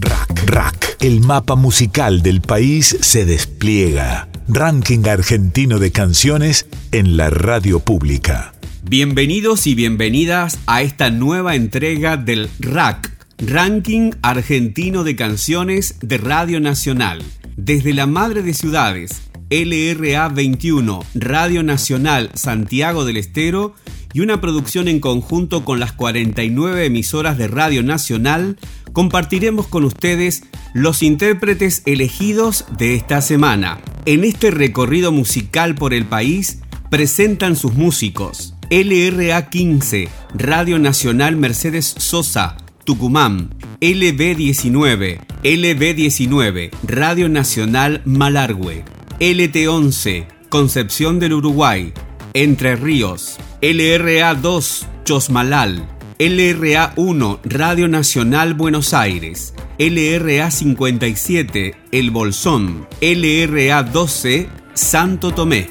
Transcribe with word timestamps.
Rack, 0.00 0.44
rack. 0.46 0.96
El 1.00 1.20
mapa 1.20 1.56
musical 1.56 2.22
del 2.22 2.40
país 2.40 2.96
se 3.00 3.24
despliega. 3.24 4.28
Ranking 4.46 5.04
argentino 5.08 5.80
de 5.80 5.90
canciones 5.90 6.66
en 6.92 7.16
la 7.16 7.30
radio 7.30 7.80
pública. 7.80 8.54
Bienvenidos 8.84 9.66
y 9.66 9.74
bienvenidas 9.74 10.60
a 10.66 10.82
esta 10.82 11.10
nueva 11.10 11.56
entrega 11.56 12.16
del 12.16 12.48
RAC, 12.60 13.10
Ranking 13.38 14.12
Argentino 14.22 15.02
de 15.02 15.16
Canciones 15.16 15.96
de 16.00 16.18
Radio 16.18 16.60
Nacional. 16.60 17.24
Desde 17.56 17.92
la 17.92 18.06
Madre 18.06 18.42
de 18.42 18.54
Ciudades, 18.54 19.22
LRA 19.50 20.28
21, 20.28 21.04
Radio 21.14 21.64
Nacional 21.64 22.30
Santiago 22.34 23.04
del 23.04 23.16
Estero 23.16 23.74
y 24.12 24.20
una 24.20 24.40
producción 24.40 24.88
en 24.88 25.00
conjunto 25.00 25.64
con 25.64 25.80
las 25.80 25.92
49 25.92 26.86
emisoras 26.86 27.36
de 27.36 27.48
Radio 27.48 27.82
Nacional, 27.82 28.58
compartiremos 28.92 29.66
con 29.66 29.84
ustedes 29.84 30.42
los 30.74 31.02
intérpretes 31.02 31.82
elegidos 31.86 32.64
de 32.78 32.94
esta 32.94 33.20
semana. 33.20 33.80
En 34.04 34.24
este 34.24 34.50
recorrido 34.50 35.12
musical 35.12 35.74
por 35.74 35.94
el 35.94 36.04
país 36.04 36.60
presentan 36.90 37.56
sus 37.56 37.74
músicos. 37.74 38.54
LRA 38.70 39.48
15, 39.48 40.08
Radio 40.34 40.78
Nacional 40.78 41.36
Mercedes 41.36 41.94
Sosa, 41.98 42.56
Tucumán, 42.84 43.54
LB19, 43.80 45.20
LB19, 45.42 46.70
Radio 46.82 47.28
Nacional 47.28 48.02
Malargüe, 48.04 48.84
LT11, 49.20 50.26
Concepción 50.48 51.18
del 51.18 51.34
Uruguay, 51.34 51.92
Entre 52.34 52.76
Ríos, 52.76 53.36
LRA2, 53.62 54.86
Chosmalal, 55.04 55.86
LRA1, 56.18 57.38
Radio 57.44 57.86
Nacional 57.86 58.54
Buenos 58.54 58.92
Aires, 58.92 59.54
LRA57, 59.78 61.76
El 61.92 62.10
Bolsón, 62.10 62.88
LRA12, 63.00 64.48
Santo 64.74 65.30
Tomé. 65.30 65.70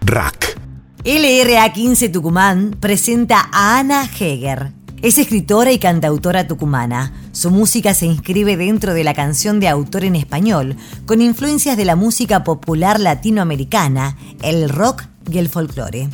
Rack. 0.00 0.58
LRA 1.04 1.72
15 1.72 2.08
Tucumán 2.08 2.76
presenta 2.80 3.48
a 3.52 3.78
Ana 3.78 4.02
Heger. 4.02 4.72
Es 5.00 5.18
escritora 5.18 5.70
y 5.70 5.78
cantautora 5.78 6.48
tucumana. 6.48 7.12
Su 7.30 7.52
música 7.52 7.94
se 7.94 8.06
inscribe 8.06 8.56
dentro 8.56 8.92
de 8.92 9.04
la 9.04 9.14
canción 9.14 9.60
de 9.60 9.68
autor 9.68 10.02
en 10.02 10.16
español, 10.16 10.74
con 11.06 11.22
influencias 11.22 11.76
de 11.76 11.84
la 11.84 11.94
música 11.94 12.42
popular 12.42 12.98
latinoamericana, 12.98 14.16
el 14.42 14.68
rock 14.68 15.04
y 15.30 15.38
el 15.38 15.48
folclore. 15.48 16.08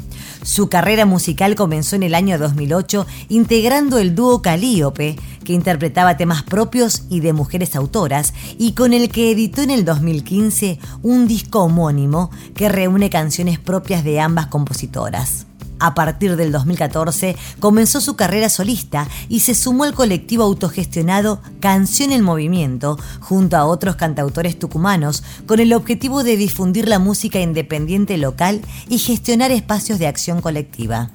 Su 0.45 0.69
carrera 0.69 1.07
musical 1.07 1.55
comenzó 1.55 1.97
en 1.97 2.03
el 2.03 2.15
año 2.15 2.39
2008 2.39 3.07
integrando 3.31 3.99
el 3.99 4.15
dúo 4.15 4.43
Calíope, 4.43 5.17
que 5.43 5.55
interpretaba 5.55 6.19
temas 6.19 6.43
propios 6.43 7.05
y 7.09 7.21
de 7.21 7.33
mujeres 7.33 7.75
autoras, 7.75 8.35
y 8.59 8.73
con 8.73 8.93
el 8.93 9.09
que 9.09 9.31
editó 9.31 9.63
en 9.63 9.71
el 9.71 9.87
2015 9.87 10.79
un 11.03 11.27
disco 11.27 11.61
homónimo 11.61 12.31
que 12.55 12.69
reúne 12.69 13.09
canciones 13.09 13.59
propias 13.59 14.05
de 14.05 14.21
ambas 14.21 14.49
compositoras. 14.49 15.47
A 15.85 15.93
partir 15.93 16.37
del 16.37 16.51
2014 16.51 17.37
comenzó 17.61 18.01
su 18.01 18.17
carrera 18.17 18.49
solista 18.49 19.07
y 19.29 19.41
se 19.41 19.55
sumó 19.55 19.85
al 19.85 19.93
colectivo 19.93 20.43
autogestionado 20.43 21.43
Canción 21.61 22.11
en 22.11 22.23
Movimiento 22.23 22.99
junto 23.21 23.59
a 23.59 23.67
otros 23.67 23.97
cantautores 23.97 24.59
tucumanos 24.59 25.23
con 25.45 25.61
el 25.61 25.75
objetivo 25.75 26.25
de 26.25 26.39
difundir 26.39 26.89
la 26.89 26.99
música 26.99 27.39
independiente 27.39 28.17
local 28.17 28.63
y 28.89 28.97
gestionar 28.97 29.51
espacios 29.53 29.99
de 29.99 30.07
acción 30.07 30.41
colectiva. 30.41 31.11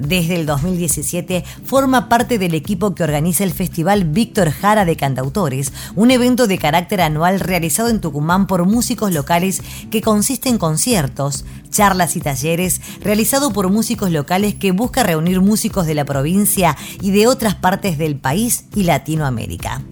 Desde 0.00 0.36
el 0.36 0.46
2017 0.46 1.44
forma 1.62 2.08
parte 2.08 2.38
del 2.38 2.54
equipo 2.54 2.94
que 2.94 3.04
organiza 3.04 3.44
el 3.44 3.52
Festival 3.52 4.04
Víctor 4.04 4.50
Jara 4.50 4.86
de 4.86 4.96
Cantautores, 4.96 5.74
un 5.94 6.10
evento 6.10 6.46
de 6.46 6.56
carácter 6.56 7.02
anual 7.02 7.38
realizado 7.38 7.90
en 7.90 8.00
Tucumán 8.00 8.46
por 8.46 8.64
músicos 8.64 9.12
locales 9.12 9.62
que 9.90 10.00
consiste 10.00 10.48
en 10.48 10.56
conciertos, 10.56 11.44
charlas 11.68 12.16
y 12.16 12.20
talleres 12.20 12.80
realizado 13.02 13.52
por 13.52 13.70
músicos 13.70 14.10
locales 14.10 14.54
que 14.54 14.72
busca 14.72 15.02
reunir 15.02 15.42
músicos 15.42 15.84
de 15.84 15.94
la 15.94 16.06
provincia 16.06 16.78
y 17.02 17.10
de 17.10 17.26
otras 17.26 17.54
partes 17.54 17.98
del 17.98 18.16
país 18.16 18.64
y 18.74 18.84
Latinoamérica. 18.84 19.82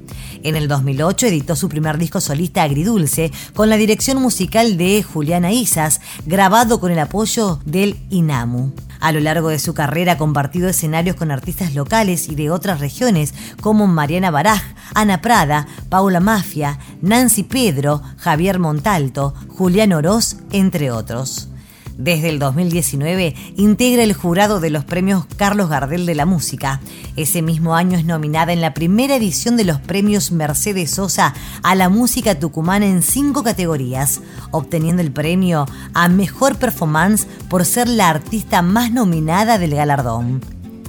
En 0.43 0.56
el 0.56 0.69
2008 0.69 1.26
editó 1.26 1.56
su 1.56 1.69
primer 1.69 1.99
disco 1.99 2.21
solista 2.21 2.62
Agridulce 2.62 3.32
con 3.54 3.69
la 3.69 3.76
dirección 3.76 4.21
musical 4.22 4.76
de 4.76 5.03
Juliana 5.03 5.53
Isas, 5.53 6.00
grabado 6.26 6.81
con 6.81 6.93
el 6.93 6.99
apoyo 6.99 7.60
del 7.65 7.97
INAMU. 8.10 8.72
A 9.00 9.12
lo 9.12 9.21
largo 9.21 9.49
de 9.49 9.59
su 9.59 9.75
carrera 9.75 10.12
ha 10.12 10.19
compartido 10.19 10.69
escenarios 10.69 11.16
con 11.16 11.31
artistas 11.31 11.75
locales 11.75 12.28
y 12.28 12.34
de 12.34 12.50
otras 12.50 12.81
regiones 12.81 13.34
como 13.60 13.87
Mariana 13.87 14.31
Baraj, 14.31 14.62
Ana 14.94 15.21
Prada, 15.21 15.69
Paula 15.88 16.21
Mafia, 16.21 16.78
Nancy 17.00 17.44
Pedro, 17.44 18.03
Javier 18.16 18.59
Montalto, 18.59 19.34
Julián 19.49 19.93
Oroz, 19.93 20.37
entre 20.50 20.91
otros. 20.91 21.49
Desde 21.98 22.28
el 22.28 22.38
2019 22.38 23.34
integra 23.56 24.04
el 24.04 24.12
jurado 24.12 24.60
de 24.60 24.70
los 24.70 24.84
premios 24.84 25.26
Carlos 25.36 25.69
Gardel 25.69 26.06
de 26.06 26.14
la 26.14 26.26
Música. 26.26 26.81
Ese 27.16 27.42
mismo 27.42 27.75
año 27.75 27.98
es 27.98 28.04
nominada 28.04 28.53
en 28.53 28.60
la 28.60 28.72
primera 28.72 29.16
edición 29.16 29.56
de 29.56 29.64
los 29.64 29.81
premios 29.81 30.31
Mercedes 30.31 30.92
Sosa 30.92 31.34
a 31.64 31.75
la 31.75 31.88
música 31.88 32.38
tucumana 32.38 32.87
en 32.87 33.03
cinco 33.03 33.42
categorías, 33.42 34.20
obteniendo 34.53 35.03
el 35.03 35.10
premio 35.10 35.66
a 35.92 36.08
Mejor 36.08 36.54
Performance 36.54 37.26
por 37.48 37.64
ser 37.64 37.88
la 37.88 38.10
artista 38.10 38.62
más 38.62 38.92
nominada 38.92 39.58
del 39.58 39.75
galardón. 39.75 40.41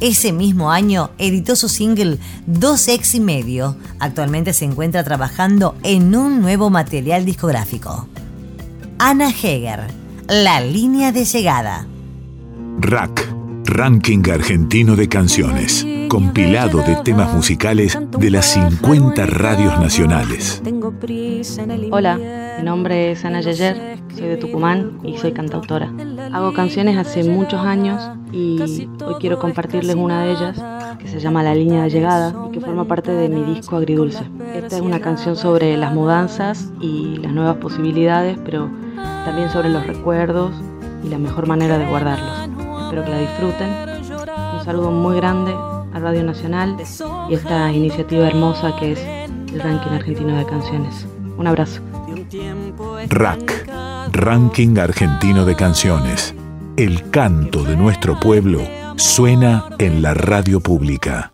Ese 0.01 0.31
mismo 0.31 0.71
año 0.71 1.09
editó 1.17 1.55
su 1.55 1.69
single 1.69 2.19
Dos 2.45 2.87
Ex 2.87 3.15
y 3.15 3.19
Medio. 3.19 3.77
Actualmente 3.97 4.53
se 4.53 4.65
encuentra 4.65 5.03
trabajando 5.03 5.75
en 5.81 6.15
un 6.15 6.39
nuevo 6.39 6.69
material 6.69 7.25
discográfico. 7.25 8.07
Ana 8.99 9.31
Heger 9.31 9.98
la 10.29 10.61
línea 10.61 11.11
de 11.11 11.25
llegada. 11.25 11.87
Rack, 12.79 13.33
Ranking 13.65 14.21
Argentino 14.31 14.95
de 14.95 15.09
Canciones, 15.09 15.85
compilado 16.07 16.83
de 16.83 16.97
temas 16.97 17.33
musicales 17.33 17.97
de 18.19 18.29
las 18.29 18.45
50 18.53 19.25
radios 19.25 19.79
nacionales. 19.79 20.61
Hola, 21.89 22.19
mi 22.59 22.63
nombre 22.63 23.11
es 23.11 23.25
Ana 23.25 23.41
Yeyer, 23.41 23.97
soy 24.15 24.27
de 24.27 24.37
Tucumán 24.37 24.99
y 25.03 25.17
soy 25.17 25.31
cantautora. 25.31 25.91
Hago 26.31 26.53
canciones 26.53 26.97
hace 26.97 27.23
muchos 27.23 27.61
años 27.61 27.99
y 28.31 28.87
hoy 29.05 29.15
quiero 29.19 29.39
compartirles 29.39 29.95
una 29.95 30.23
de 30.23 30.31
ellas 30.31 30.61
que 30.99 31.07
se 31.07 31.19
llama 31.19 31.43
La 31.43 31.55
línea 31.55 31.83
de 31.83 31.89
llegada 31.89 32.33
y 32.47 32.51
que 32.51 32.61
forma 32.61 32.85
parte 32.85 33.11
de 33.11 33.29
mi 33.29 33.55
disco 33.55 33.77
Agridulce. 33.77 34.23
Esta 34.53 34.75
es 34.75 34.81
una 34.81 34.99
canción 34.99 35.35
sobre 35.35 35.77
las 35.77 35.93
mudanzas 35.93 36.71
y 36.79 37.17
las 37.17 37.31
nuevas 37.31 37.57
posibilidades, 37.57 38.37
pero 38.45 38.69
también 39.25 39.49
sobre 39.49 39.69
los 39.69 39.85
recuerdos 39.85 40.53
y 41.03 41.09
la 41.09 41.17
mejor 41.17 41.47
manera 41.47 41.77
de 41.77 41.87
guardarlos. 41.87 42.49
Espero 42.83 43.05
que 43.05 43.11
la 43.11 43.19
disfruten. 43.19 43.69
Un 44.57 44.65
saludo 44.65 44.91
muy 44.91 45.15
grande 45.15 45.53
a 45.93 45.99
Radio 45.99 46.23
Nacional 46.23 46.75
y 47.29 47.33
esta 47.33 47.71
iniciativa 47.71 48.27
hermosa 48.27 48.75
que 48.77 48.91
es 48.93 48.99
el 49.53 49.59
Ranking 49.59 49.91
Argentino 49.91 50.37
de 50.37 50.45
Canciones. 50.45 51.07
Un 51.37 51.47
abrazo. 51.47 51.81
RAC, 53.09 53.69
Ranking 54.11 54.77
Argentino 54.77 55.45
de 55.45 55.55
Canciones. 55.55 56.35
El 56.79 57.09
canto 57.09 57.65
de 57.65 57.75
nuestro 57.75 58.17
pueblo 58.17 58.61
suena 58.95 59.65
en 59.79 60.01
la 60.01 60.13
radio 60.13 60.61
pública. 60.61 61.33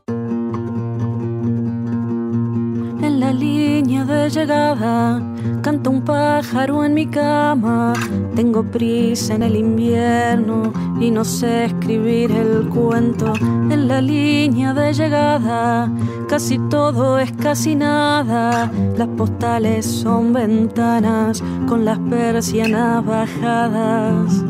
En 2.97 3.19
la 3.19 3.31
línea 3.31 4.05
de 4.05 4.27
llegada 4.31 5.21
Canta 5.61 5.89
un 5.91 6.01
pájaro 6.01 6.83
en 6.83 6.95
mi 6.95 7.05
cama, 7.05 7.93
tengo 8.35 8.63
prisa 8.63 9.35
en 9.35 9.43
el 9.43 9.55
invierno 9.55 10.73
y 10.99 11.11
no 11.11 11.23
sé 11.23 11.65
escribir 11.65 12.31
el 12.31 12.67
cuento 12.69 13.33
en 13.41 13.87
la 13.87 14.01
línea 14.01 14.73
de 14.73 14.93
llegada. 14.93 15.91
Casi 16.27 16.57
todo 16.69 17.19
es 17.19 17.31
casi 17.33 17.75
nada, 17.75 18.71
las 18.97 19.07
postales 19.09 19.85
son 19.85 20.33
ventanas 20.33 21.43
con 21.67 21.85
las 21.85 21.99
persianas 21.99 23.05
bajadas. 23.05 24.43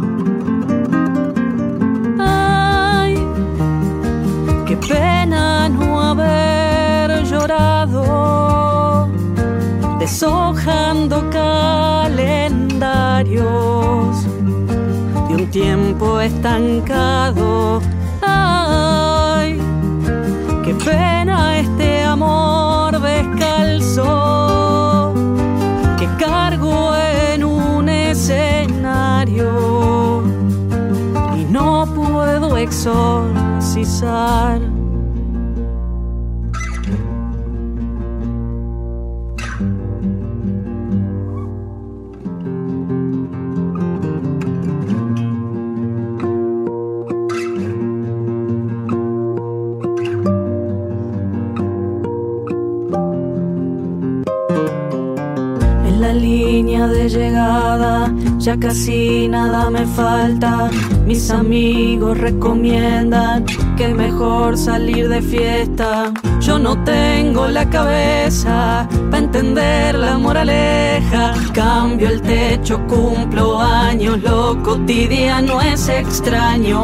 Pena 4.88 5.68
no 5.70 6.02
haber 6.02 7.24
llorado 7.24 9.08
deshojando 10.00 11.30
calendarios 11.32 14.26
de 15.28 15.36
un 15.36 15.50
tiempo 15.50 16.22
estancado. 16.22 17.82
Ay, 18.22 19.60
qué 20.64 20.76
pena 20.76 21.58
este 21.60 22.04
amor 22.04 23.02
descalzo 23.02 24.04
que 25.98 26.06
cargo 26.24 26.75
exorcizar. 32.57 34.60
En 55.86 56.01
la 56.01 56.13
línea 56.13 56.88
de 56.88 57.10
llegada, 57.10 58.13
ya 58.38 58.58
casi 58.58 59.28
nada 59.28 59.69
me 59.69 59.86
falta. 59.86 60.69
Mis 61.06 61.30
amigos 61.31 62.18
recomiendan 62.18 63.46
que 63.78 63.90
mejor 63.90 64.57
salir 64.57 65.07
de 65.07 65.22
fiesta. 65.22 66.12
Yo 66.42 66.57
no 66.60 66.84
tengo 66.84 67.48
la 67.48 67.69
cabeza 67.69 68.88
para 69.12 69.24
entender 69.24 69.96
la 69.96 70.18
moraleja. 70.18 71.34
Cambio 71.54 72.10
el 72.10 72.22
techo, 72.22 72.80
cumplo 72.88 73.60
años, 73.60 74.22
lo 74.22 74.62
cotidiano 74.63 75.62
es 75.62 75.88
extraño. 75.90 76.75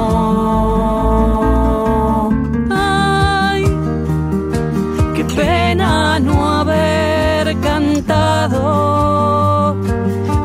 pena 5.35 6.19
no 6.19 6.59
haber 6.59 7.59
cantado 7.61 8.90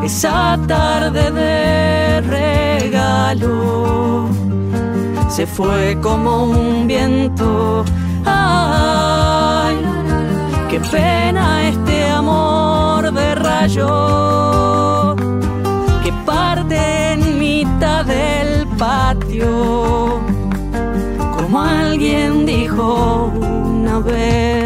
esa 0.07 0.57
tarde 0.69 1.33
de 1.33 2.21
regalo. 2.21 4.29
Se 5.29 5.47
fue 5.47 5.99
como 6.01 6.45
un 6.45 6.87
viento. 6.87 7.85
Ay, 8.25 9.77
qué 10.71 10.79
pena 10.79 11.69
este 11.69 12.09
amor 12.09 13.13
de 13.13 13.35
rayo 13.35 15.17
que 16.03 16.13
parte 16.25 17.13
en 17.13 17.39
mitad 17.41 18.05
del 18.05 18.67
patio. 18.79 20.21
Como 21.37 21.61
alguien 21.61 22.47
dijo 22.47 23.33
una 23.35 23.99
vez. 23.99 24.66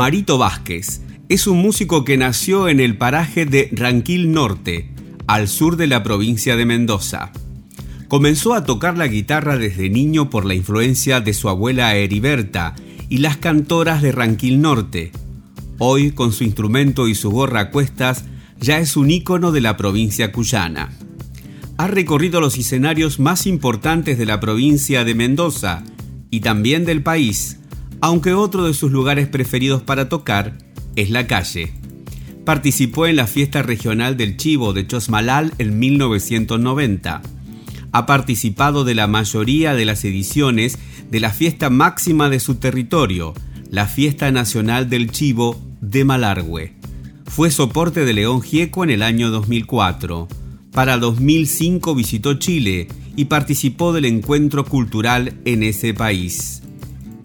Marito 0.00 0.38
Vázquez 0.38 1.02
es 1.28 1.46
un 1.46 1.58
músico 1.58 2.06
que 2.06 2.16
nació 2.16 2.70
en 2.70 2.80
el 2.80 2.96
paraje 2.96 3.44
de 3.44 3.68
Ranquil 3.70 4.32
Norte, 4.32 4.88
al 5.26 5.46
sur 5.46 5.76
de 5.76 5.88
la 5.88 6.02
provincia 6.02 6.56
de 6.56 6.64
Mendoza. 6.64 7.32
Comenzó 8.08 8.54
a 8.54 8.64
tocar 8.64 8.96
la 8.96 9.08
guitarra 9.08 9.58
desde 9.58 9.90
niño 9.90 10.30
por 10.30 10.46
la 10.46 10.54
influencia 10.54 11.20
de 11.20 11.34
su 11.34 11.50
abuela 11.50 11.94
Heriberta 11.96 12.74
y 13.10 13.18
las 13.18 13.36
cantoras 13.36 14.00
de 14.00 14.12
Ranquil 14.12 14.62
Norte. 14.62 15.12
Hoy, 15.76 16.12
con 16.12 16.32
su 16.32 16.44
instrumento 16.44 17.06
y 17.06 17.14
su 17.14 17.30
gorra 17.30 17.60
a 17.60 17.70
cuestas, 17.70 18.24
ya 18.58 18.78
es 18.78 18.96
un 18.96 19.10
ícono 19.10 19.52
de 19.52 19.60
la 19.60 19.76
provincia 19.76 20.32
cuyana. 20.32 20.88
Ha 21.76 21.88
recorrido 21.88 22.40
los 22.40 22.56
escenarios 22.56 23.20
más 23.20 23.46
importantes 23.46 24.16
de 24.16 24.24
la 24.24 24.40
provincia 24.40 25.04
de 25.04 25.14
Mendoza 25.14 25.84
y 26.30 26.40
también 26.40 26.86
del 26.86 27.02
país 27.02 27.59
aunque 28.00 28.32
otro 28.32 28.64
de 28.66 28.74
sus 28.74 28.90
lugares 28.90 29.28
preferidos 29.28 29.82
para 29.82 30.08
tocar 30.08 30.56
es 30.96 31.10
la 31.10 31.26
calle. 31.26 31.72
Participó 32.44 33.06
en 33.06 33.16
la 33.16 33.26
fiesta 33.26 33.62
regional 33.62 34.16
del 34.16 34.36
Chivo 34.36 34.72
de 34.72 34.86
Chosmalal 34.86 35.52
en 35.58 35.78
1990. 35.78 37.22
Ha 37.92 38.06
participado 38.06 38.84
de 38.84 38.94
la 38.94 39.06
mayoría 39.06 39.74
de 39.74 39.84
las 39.84 40.04
ediciones 40.04 40.78
de 41.10 41.20
la 41.20 41.30
fiesta 41.30 41.70
máxima 41.70 42.30
de 42.30 42.40
su 42.40 42.56
territorio, 42.56 43.34
la 43.70 43.86
Fiesta 43.86 44.30
Nacional 44.30 44.88
del 44.88 45.10
Chivo 45.10 45.60
de 45.80 46.04
Malargüe. 46.04 46.74
Fue 47.26 47.50
soporte 47.50 48.04
de 48.04 48.12
León 48.12 48.42
Gieco 48.42 48.84
en 48.84 48.90
el 48.90 49.02
año 49.02 49.30
2004. 49.30 50.28
Para 50.72 50.98
2005 50.98 51.94
visitó 51.94 52.34
Chile 52.34 52.88
y 53.16 53.26
participó 53.26 53.92
del 53.92 54.06
encuentro 54.06 54.64
cultural 54.64 55.34
en 55.44 55.62
ese 55.62 55.94
país. 55.94 56.59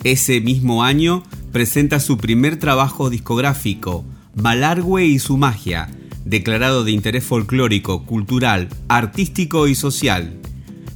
Ese 0.06 0.40
mismo 0.40 0.84
año 0.84 1.24
presenta 1.52 2.00
su 2.00 2.20
primer 2.20 2.60
trabajo 2.60 3.10
discográfico, 3.10 4.06
Malargüe 4.36 5.04
y 5.04 5.18
su 5.18 5.36
magia, 5.36 5.90
declarado 6.26 6.84
de 6.84 6.92
interés 6.92 7.24
folclórico, 7.24 8.06
cultural, 8.06 8.70
artístico 8.88 9.68
y 9.68 9.74
social. 9.74 10.38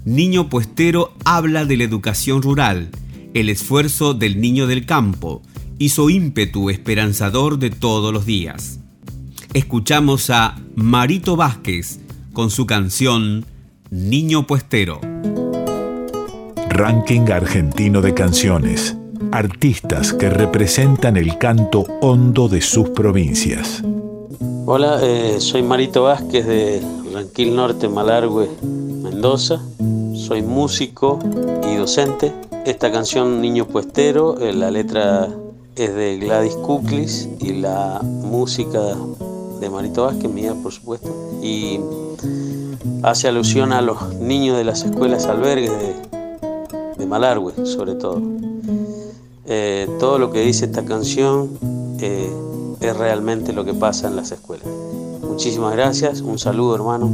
Niño 0.06 0.48
Puestero 0.48 1.16
habla 1.26 1.66
de 1.66 1.78
la 1.78 1.86
educación 1.86 2.44
rural, 2.44 2.92
el 3.34 3.50
esfuerzo 3.50 4.14
del 4.14 4.40
niño 4.40 4.68
del 4.68 4.86
campo 4.86 5.42
y 5.80 5.90
su 5.90 6.12
ímpetu 6.12 6.70
esperanzador 6.70 7.58
de 7.58 7.72
todos 7.72 8.14
los 8.14 8.28
días. 8.28 8.80
Escuchamos 9.56 10.30
a 10.30 10.56
Marito 10.76 11.36
Vázquez 11.36 12.00
con 12.32 12.52
su 12.52 12.68
canción 12.68 13.48
Niño 13.90 14.46
Puestero. 14.46 15.02
Ranking 16.70 17.32
argentino 17.32 18.02
de 18.02 18.14
canciones 18.14 18.99
artistas 19.32 20.14
que 20.14 20.30
representan 20.30 21.18
el 21.18 21.38
canto 21.38 21.86
hondo 22.02 22.48
de 22.48 22.62
sus 22.62 22.90
provincias. 22.90 23.84
Hola, 24.66 25.00
eh, 25.02 25.38
soy 25.40 25.64
Marito 25.64 26.04
Vázquez 26.04 26.46
de 26.46 26.82
Ranquil 27.14 27.56
Norte, 27.56 27.88
Malargüe, 27.88 28.50
Mendoza. 28.62 29.62
Soy 30.16 30.42
músico 30.42 31.20
y 31.72 31.76
docente. 31.76 32.34
Esta 32.66 32.92
canción 32.92 33.42
Niño 33.42 33.66
Puestero, 33.66 34.40
eh, 34.40 34.54
la 34.54 34.70
letra 34.70 35.30
es 35.76 35.96
de 35.96 36.18
Gladys 36.18 36.56
Kuklis 36.56 37.30
y 37.40 37.54
la 37.54 38.02
música 38.04 38.80
de 39.60 39.70
Marito 39.70 40.04
Vázquez, 40.04 40.30
mía 40.30 40.54
por 40.62 40.72
supuesto, 40.72 41.10
y 41.42 41.80
hace 43.04 43.28
alusión 43.28 43.74
a 43.74 43.82
los 43.82 44.14
niños 44.16 44.58
de 44.58 44.64
las 44.66 44.84
escuelas 44.84 45.26
albergues 45.26 45.72
de, 45.72 45.96
de 46.98 47.06
Malargüe, 47.06 47.54
sobre 47.66 47.96
todo. 47.96 48.22
Eh, 49.52 49.90
todo 50.00 50.20
lo 50.20 50.32
que 50.32 50.42
dice 50.42 50.66
esta 50.66 50.86
canción 50.86 51.50
eh, 52.00 52.32
es 52.82 52.96
realmente 52.96 53.52
lo 53.52 53.66
que 53.66 53.74
pasa 53.74 54.08
en 54.08 54.16
las 54.16 54.32
escuelas. 54.32 54.68
Muchísimas 55.24 55.74
gracias, 55.74 56.22
un 56.22 56.38
saludo 56.38 56.76
hermano. 56.76 57.10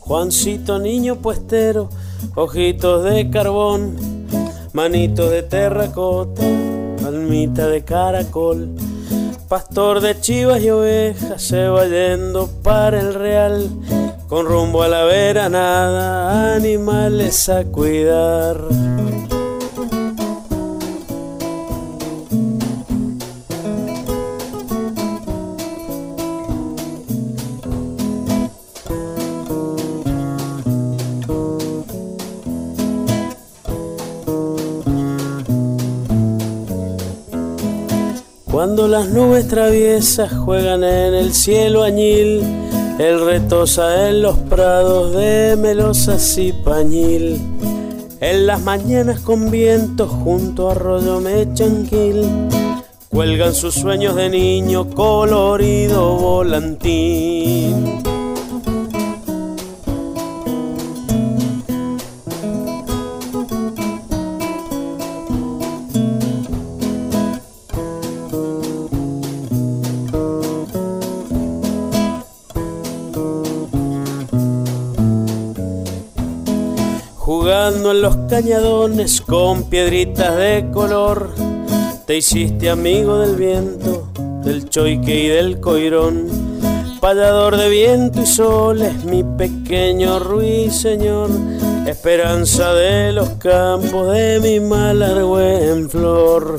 Juancito 0.00 0.78
niño 0.78 1.16
puestero, 1.16 1.88
ojitos 2.34 3.04
de 3.04 3.30
carbón, 3.30 3.96
manitos 4.74 5.30
de 5.30 5.44
terracota, 5.44 6.42
palmita 7.02 7.68
de 7.68 7.82
caracol, 7.82 8.68
pastor 9.48 10.02
de 10.02 10.20
chivas 10.20 10.62
y 10.62 10.68
ovejas, 10.68 11.40
se 11.40 11.68
va 11.68 11.86
yendo 11.86 12.50
para 12.62 13.00
el 13.00 13.14
real, 13.14 13.70
con 14.28 14.44
rumbo 14.44 14.82
a 14.82 14.88
la 14.88 15.04
veranada, 15.04 16.54
animales 16.54 17.48
a 17.48 17.64
cuidar. 17.64 18.58
Las 38.88 39.08
nubes 39.08 39.48
traviesas 39.48 40.32
juegan 40.32 40.82
en 40.84 41.14
el 41.14 41.32
cielo 41.32 41.82
añil, 41.82 42.42
el 42.98 43.24
retosa 43.24 44.08
en 44.08 44.22
los 44.22 44.36
prados 44.36 45.14
de 45.14 45.56
melosas 45.56 46.36
y 46.36 46.52
pañil. 46.52 47.40
En 48.20 48.46
las 48.46 48.60
mañanas 48.60 49.20
con 49.20 49.50
viento 49.50 50.08
junto 50.08 50.68
a 50.68 50.72
arroyo 50.72 51.20
mechanquil, 51.20 52.26
cuelgan 53.08 53.54
sus 53.54 53.74
sueños 53.74 54.16
de 54.16 54.28
niño 54.28 54.90
colorido 54.90 56.16
volantín. 56.16 58.11
Los 78.02 78.16
cañadones 78.28 79.20
con 79.20 79.70
piedritas 79.70 80.36
de 80.36 80.68
color. 80.72 81.30
Te 82.04 82.16
hiciste 82.16 82.68
amigo 82.68 83.16
del 83.18 83.36
viento, 83.36 84.08
del 84.42 84.68
choique 84.68 85.26
y 85.26 85.28
del 85.28 85.60
coirón. 85.60 86.26
Payador 87.00 87.56
de 87.56 87.68
viento 87.68 88.20
y 88.20 88.26
sol 88.26 88.82
es 88.82 89.04
mi 89.04 89.22
pequeño 89.22 90.18
ruiseñor, 90.18 91.30
esperanza 91.86 92.74
de 92.74 93.12
los 93.12 93.28
campos 93.38 94.12
de 94.12 94.40
mi 94.40 94.58
malargüe 94.58 95.70
en 95.70 95.88
flor. 95.88 96.58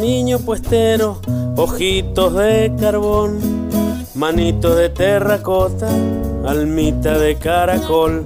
Niño 0.00 0.38
puestero, 0.38 1.20
ojitos 1.56 2.32
de 2.34 2.72
carbón, 2.78 3.40
manitos 4.14 4.76
de 4.76 4.88
terracota, 4.88 5.88
almita 6.46 7.18
de 7.18 7.34
caracol, 7.36 8.24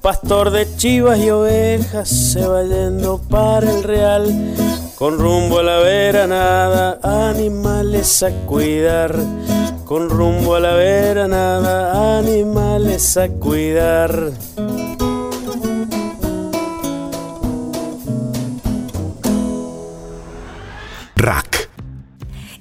pastor 0.00 0.50
de 0.50 0.76
chivas 0.76 1.18
y 1.18 1.30
ovejas, 1.30 2.08
se 2.08 2.46
va 2.46 2.62
yendo 2.62 3.20
para 3.28 3.68
el 3.68 3.82
real, 3.82 4.54
con 4.94 5.18
rumbo 5.18 5.58
a 5.58 5.64
la 5.64 5.78
veranada, 5.78 7.00
animales 7.02 8.22
a 8.22 8.30
cuidar, 8.46 9.16
con 9.84 10.08
rumbo 10.08 10.54
a 10.54 10.60
la 10.60 10.74
veranada, 10.74 12.18
animales 12.18 13.16
a 13.16 13.28
cuidar. 13.28 14.30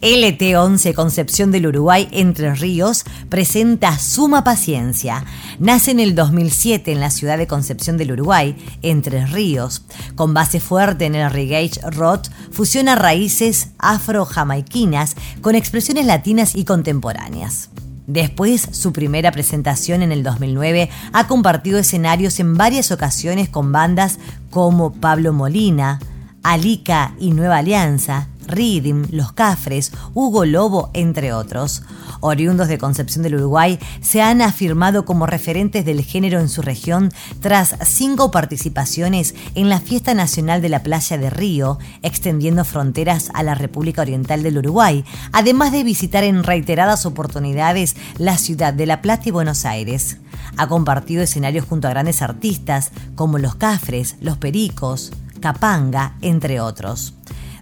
LT11 0.02 0.96
Concepción 0.96 1.52
del 1.52 1.68
Uruguay 1.68 2.08
Entre 2.12 2.56
Ríos 2.56 3.04
presenta 3.30 4.00
Suma 4.00 4.44
Paciencia. 4.44 5.26
Nace 5.60 5.92
en 5.92 6.00
el 6.00 6.16
2007 6.16 6.92
en 6.92 7.00
la 7.00 7.12
ciudad 7.12 7.38
de 7.38 7.46
Concepción 7.46 7.98
del 7.98 8.14
Uruguay, 8.14 8.56
Entre 8.82 9.28
Ríos. 9.28 9.84
Con 10.16 10.34
base 10.34 10.60
fuerte 10.60 11.06
en 11.06 11.14
el 11.14 11.30
reggae 11.30 11.70
rock, 11.92 12.30
fusiona 12.52 12.96
raíces 12.96 13.70
afro-jamaiquinas 13.78 15.16
con 15.42 15.54
expresiones 15.54 16.08
latinas 16.08 16.56
y 16.56 16.66
contemporáneas. 16.66 17.70
Después, 18.08 18.68
su 18.72 18.92
primera 18.92 19.32
presentación 19.32 20.02
en 20.02 20.12
el 20.12 20.24
2009 20.24 20.90
ha 21.14 21.28
compartido 21.28 21.78
escenarios 21.78 22.40
en 22.40 22.56
varias 22.58 22.92
ocasiones 22.92 23.50
con 23.50 23.72
bandas 23.72 24.18
como 24.50 24.94
Pablo 24.94 25.32
Molina, 25.32 26.00
Alica 26.42 27.14
y 27.20 27.32
Nueva 27.32 27.58
Alianza, 27.58 28.30
Ridim, 28.48 29.06
Los 29.12 29.34
Cafres, 29.34 29.92
Hugo 30.14 30.46
Lobo, 30.46 30.90
entre 30.94 31.34
otros. 31.34 31.84
Oriundos 32.20 32.68
de 32.68 32.78
Concepción 32.78 33.24
del 33.24 33.36
Uruguay 33.36 33.80
se 34.02 34.22
han 34.22 34.42
afirmado 34.42 35.06
como 35.06 35.26
referentes 35.26 35.86
del 35.86 36.04
género 36.04 36.40
en 36.40 36.50
su 36.50 36.62
región 36.62 37.12
tras 37.42 37.76
cinco 37.84 38.32
participaciones 38.32 39.36
en 39.56 39.70
la 39.70 39.80
Fiesta 39.80 40.14
Nacional 40.14 40.62
de 40.62 40.70
la 40.70 40.84
Playa 40.84 41.18
de 41.18 41.30
Río, 41.30 41.78
extendiendo 42.02 42.66
fronteras 42.66 43.30
a 43.34 43.44
la 43.44 43.56
República 43.56 44.02
Oriental 44.02 44.44
del 44.44 44.58
Uruguay, 44.58 45.06
además 45.32 45.72
de 45.72 45.84
visitar 45.84 46.24
en 46.24 46.44
reiteradas 46.44 47.06
oportunidades 47.06 47.96
la 48.18 48.38
ciudad 48.38 48.74
de 48.74 48.86
La 48.86 49.02
Plata 49.02 49.30
y 49.30 49.32
Buenos 49.32 49.66
Aires. 49.66 50.18
Ha 50.58 50.68
compartido 50.68 51.22
escenarios 51.22 51.66
junto 51.66 51.88
a 51.88 51.92
grandes 51.92 52.22
artistas 52.22 52.92
como 53.16 53.38
Los 53.38 53.56
Cafres, 53.56 54.16
Los 54.22 54.38
Pericos, 54.38 55.12
Capanga, 55.40 56.16
entre 56.22 56.60
otros 56.62 57.14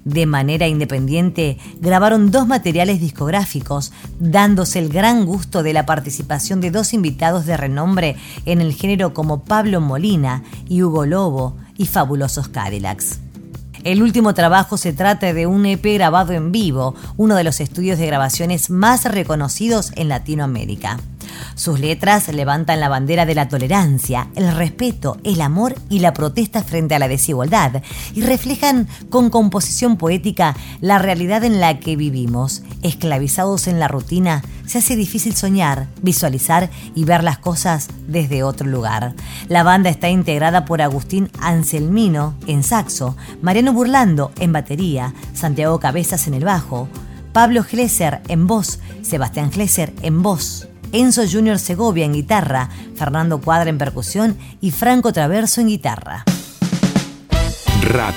de 0.06 0.26
manera 0.28 0.68
independiente, 0.68 1.58
grabaron 1.82 2.32
dos 2.32 2.48
materiales 2.48 3.02
discográficos, 3.02 3.92
dándose 4.20 4.80
el 4.80 4.90
gran 4.90 5.26
gusto 5.26 5.64
de 5.64 5.74
la 5.74 5.86
participación 5.86 6.62
de 6.62 6.72
dos 6.72 6.94
invitados 6.94 7.46
de 7.46 7.58
renombre 7.58 8.16
en 8.46 8.62
el 8.62 8.74
género 8.74 9.14
como 9.14 9.44
Pablo 9.44 9.82
Molina 9.82 10.44
y 10.70 10.84
Hugo 10.84 11.06
Lobo 11.06 11.58
y 11.76 11.88
Fabulosos 11.88 12.48
Cadillacs. 12.48 13.20
El 13.84 14.02
último 14.02 14.34
trabajo 14.34 14.78
se 14.78 14.94
trata 14.94 15.34
de 15.34 15.46
un 15.48 15.66
EP 15.66 15.84
grabado 15.96 16.34
en 16.34 16.52
vivo, 16.52 16.96
uno 17.18 17.36
de 17.36 17.44
los 17.44 17.60
estudios 17.60 18.00
de 18.00 18.08
grabaciones 18.08 18.70
más 18.70 19.06
reconocidos 19.06 19.92
en 19.96 20.10
Latinoamérica. 20.10 21.00
Sus 21.56 21.80
letras 21.80 22.28
levantan 22.28 22.80
la 22.80 22.90
bandera 22.90 23.26
de 23.26 23.36
la 23.36 23.48
tolerancia, 23.48 24.30
el 24.36 24.56
respeto, 24.56 25.18
el 25.24 25.42
amor 25.42 25.76
y 25.90 26.00
la 26.00 26.14
protesta 26.14 26.64
frente 26.64 26.96
a 26.96 27.00
la 27.00 27.08
desigualdad 27.08 27.82
y 28.14 28.22
reflejan 28.22 28.88
con 29.10 29.30
composición 29.30 29.98
poética 29.98 30.56
la 30.82 31.00
realidad 31.00 31.44
en 31.44 31.60
la 31.60 31.80
que 31.80 31.96
vivimos. 31.96 32.64
Esclavizados 32.82 33.68
en 33.68 33.80
la 33.80 33.88
rutina, 33.88 34.44
se 34.66 34.80
hace 34.80 34.96
difícil 34.96 35.36
soñar, 35.36 35.88
visualizar 36.02 36.70
y 36.96 37.06
ver 37.06 37.24
las 37.24 37.38
cosas 37.38 37.88
desde 38.08 38.44
otro 38.44 38.68
lugar. 38.68 39.14
La 39.48 39.64
banda 39.64 39.90
está 39.90 40.10
integrada 40.10 40.66
por 40.66 40.82
Agustín 40.82 41.30
Anselmino 41.40 42.36
en 42.48 42.64
saxo, 42.64 43.16
Mariano 43.42 43.74
Burlando 43.74 44.32
en 44.40 44.54
batería, 44.54 45.14
Santiago 45.34 45.80
Cabezas 45.80 46.28
en 46.28 46.34
el 46.34 46.44
bajo, 46.44 46.90
Pablo 47.34 47.66
Glesser 47.70 48.22
en 48.28 48.48
voz, 48.48 48.80
Sebastián 49.02 49.52
Glesser 49.52 49.94
en 50.02 50.22
voz, 50.22 50.68
Enzo 50.96 51.24
Junior 51.30 51.60
Segovia 51.60 52.06
en 52.06 52.14
guitarra, 52.14 52.70
Fernando 52.96 53.42
Cuadra 53.42 53.70
en 53.70 53.78
percusión 53.78 54.38
y 54.62 54.72
Franco 54.72 55.12
Traverso 55.12 55.60
en 55.60 55.68
guitarra. 55.68 56.24
Rack, 57.90 58.16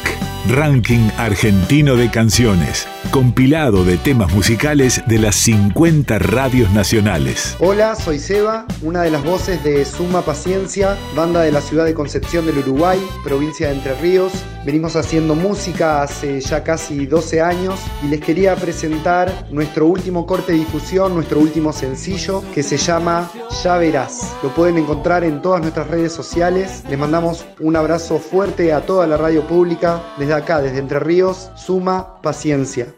Ranking 0.48 1.10
Argentino 1.18 1.96
de 1.96 2.08
Canciones 2.10 2.86
compilado 3.10 3.84
de 3.84 3.96
temas 3.96 4.32
musicales 4.34 5.02
de 5.06 5.18
las 5.18 5.36
50 5.36 6.18
radios 6.18 6.70
nacionales. 6.72 7.56
Hola, 7.58 7.94
soy 7.94 8.18
Seba, 8.18 8.66
una 8.82 9.02
de 9.02 9.10
las 9.10 9.24
voces 9.24 9.62
de 9.64 9.84
Suma 9.84 10.22
Paciencia, 10.22 10.96
banda 11.16 11.42
de 11.42 11.52
la 11.52 11.60
ciudad 11.60 11.84
de 11.84 11.94
Concepción 11.94 12.46
del 12.46 12.58
Uruguay, 12.58 13.00
provincia 13.24 13.68
de 13.68 13.74
Entre 13.74 13.94
Ríos. 13.94 14.32
Venimos 14.64 14.96
haciendo 14.96 15.34
música 15.34 16.02
hace 16.02 16.40
ya 16.40 16.62
casi 16.62 17.06
12 17.06 17.40
años 17.40 17.80
y 18.04 18.08
les 18.08 18.20
quería 18.20 18.54
presentar 18.56 19.46
nuestro 19.50 19.86
último 19.86 20.26
corte 20.26 20.52
de 20.52 20.58
difusión, 20.58 21.14
nuestro 21.14 21.40
último 21.40 21.72
sencillo 21.72 22.42
que 22.54 22.62
se 22.62 22.76
llama 22.76 23.30
Ya 23.64 23.78
Verás. 23.78 24.34
Lo 24.42 24.50
pueden 24.54 24.76
encontrar 24.76 25.24
en 25.24 25.40
todas 25.40 25.62
nuestras 25.62 25.88
redes 25.88 26.12
sociales. 26.12 26.82
Les 26.90 26.98
mandamos 26.98 27.46
un 27.60 27.76
abrazo 27.76 28.18
fuerte 28.18 28.72
a 28.72 28.82
toda 28.82 29.06
la 29.06 29.16
radio 29.16 29.46
pública 29.46 30.02
desde 30.18 30.34
acá, 30.34 30.60
desde 30.60 30.78
Entre 30.78 30.98
Ríos, 30.98 31.50
Suma 31.56 32.20
Paciencia. 32.20 32.97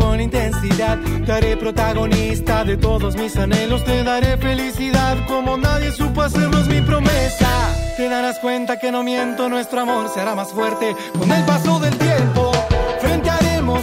con 0.00 0.20
intensidad. 0.20 0.98
Te 1.24 1.32
haré 1.32 1.56
protagonista 1.56 2.64
de 2.64 2.76
todos 2.76 3.14
mis 3.16 3.36
anhelos, 3.36 3.84
te 3.84 4.02
daré 4.02 4.36
felicidad 4.38 5.16
como 5.28 5.56
nadie 5.56 5.92
supo 5.92 6.22
hacerlo, 6.22 6.58
es 6.58 6.66
mi 6.66 6.80
promesa. 6.80 7.48
Te 7.96 8.08
darás 8.08 8.38
cuenta 8.40 8.78
que 8.78 8.90
no 8.90 9.04
miento, 9.04 9.48
nuestro 9.48 9.80
amor 9.80 10.10
será 10.12 10.34
más 10.34 10.48
fuerte 10.52 10.96
con 11.18 11.30
el 11.30 11.44
paso 11.44 11.78
del 11.78 11.96
tiempo 11.96 12.50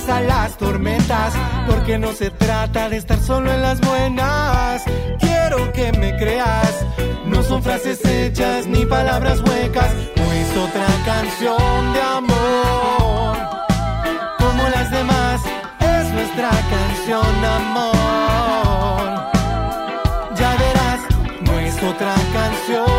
a 0.10 0.22
las 0.22 0.58
tormentas, 0.58 1.34
porque 1.68 1.98
no 1.98 2.14
se 2.14 2.30
trata 2.30 2.90
de 2.90 2.98
estar 2.98 3.20
solo 3.20 3.52
en 3.52 3.62
las 3.62 3.80
buenas. 3.82 4.84
Quiero 5.20 5.72
que 5.74 5.92
me 5.94 6.16
creas, 6.18 6.86
no 7.26 7.42
son 7.42 7.64
frases 7.64 8.04
hechas 8.06 8.68
ni 8.68 8.86
palabras 8.86 9.42
huecas, 9.42 9.94
no 10.16 10.32
es 10.34 10.58
otra 10.58 10.88
canción 11.06 11.94
de 11.94 12.02
amor. 12.02 12.97
Amor. 17.14 17.94
Ya 20.36 20.56
verás, 20.58 21.02
no 21.42 21.60
es 21.60 21.76
otra 21.84 22.16
canción 22.34 22.97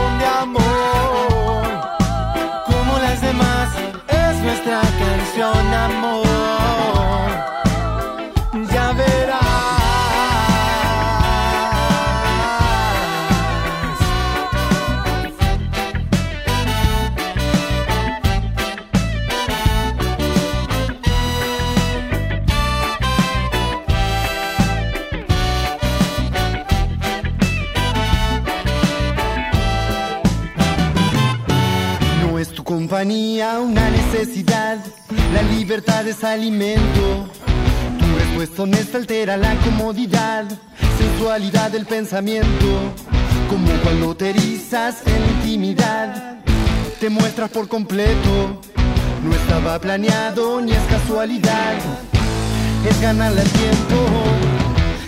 una 33.58 33.90
necesidad, 33.90 34.78
la 35.34 35.42
libertad 35.42 36.06
es 36.06 36.22
alimento. 36.22 37.28
Tu 37.98 38.18
respuesta 38.18 38.62
honesta 38.62 38.98
altera 38.98 39.36
la 39.36 39.56
comodidad, 39.56 40.44
sensualidad 40.96 41.72
del 41.72 41.86
pensamiento, 41.86 42.68
como 43.50 43.66
cuando 43.82 44.14
te 44.14 44.30
erizas 44.30 45.02
en 45.06 45.22
intimidad, 45.36 46.36
te 47.00 47.10
muestras 47.10 47.50
por 47.50 47.66
completo. 47.66 48.60
No 49.24 49.34
estaba 49.34 49.78
planeado 49.80 50.60
ni 50.60 50.70
es 50.70 50.82
casualidad, 50.88 51.74
es 52.88 53.00
ganarle 53.00 53.42
el 53.42 53.50
tiempo. 53.50 53.96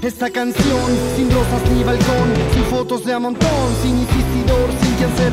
Esta 0.03 0.29
canción, 0.29 0.91
sin 1.15 1.31
rosas 1.31 1.71
ni 1.71 1.85
balcón, 1.85 2.33
sin 2.53 2.65
fotos 2.65 3.05
de 3.05 3.13
a 3.13 3.19
sin 3.21 3.99
insistidor, 3.99 4.71
sin 4.81 4.95
quien 4.95 5.17
se 5.17 5.31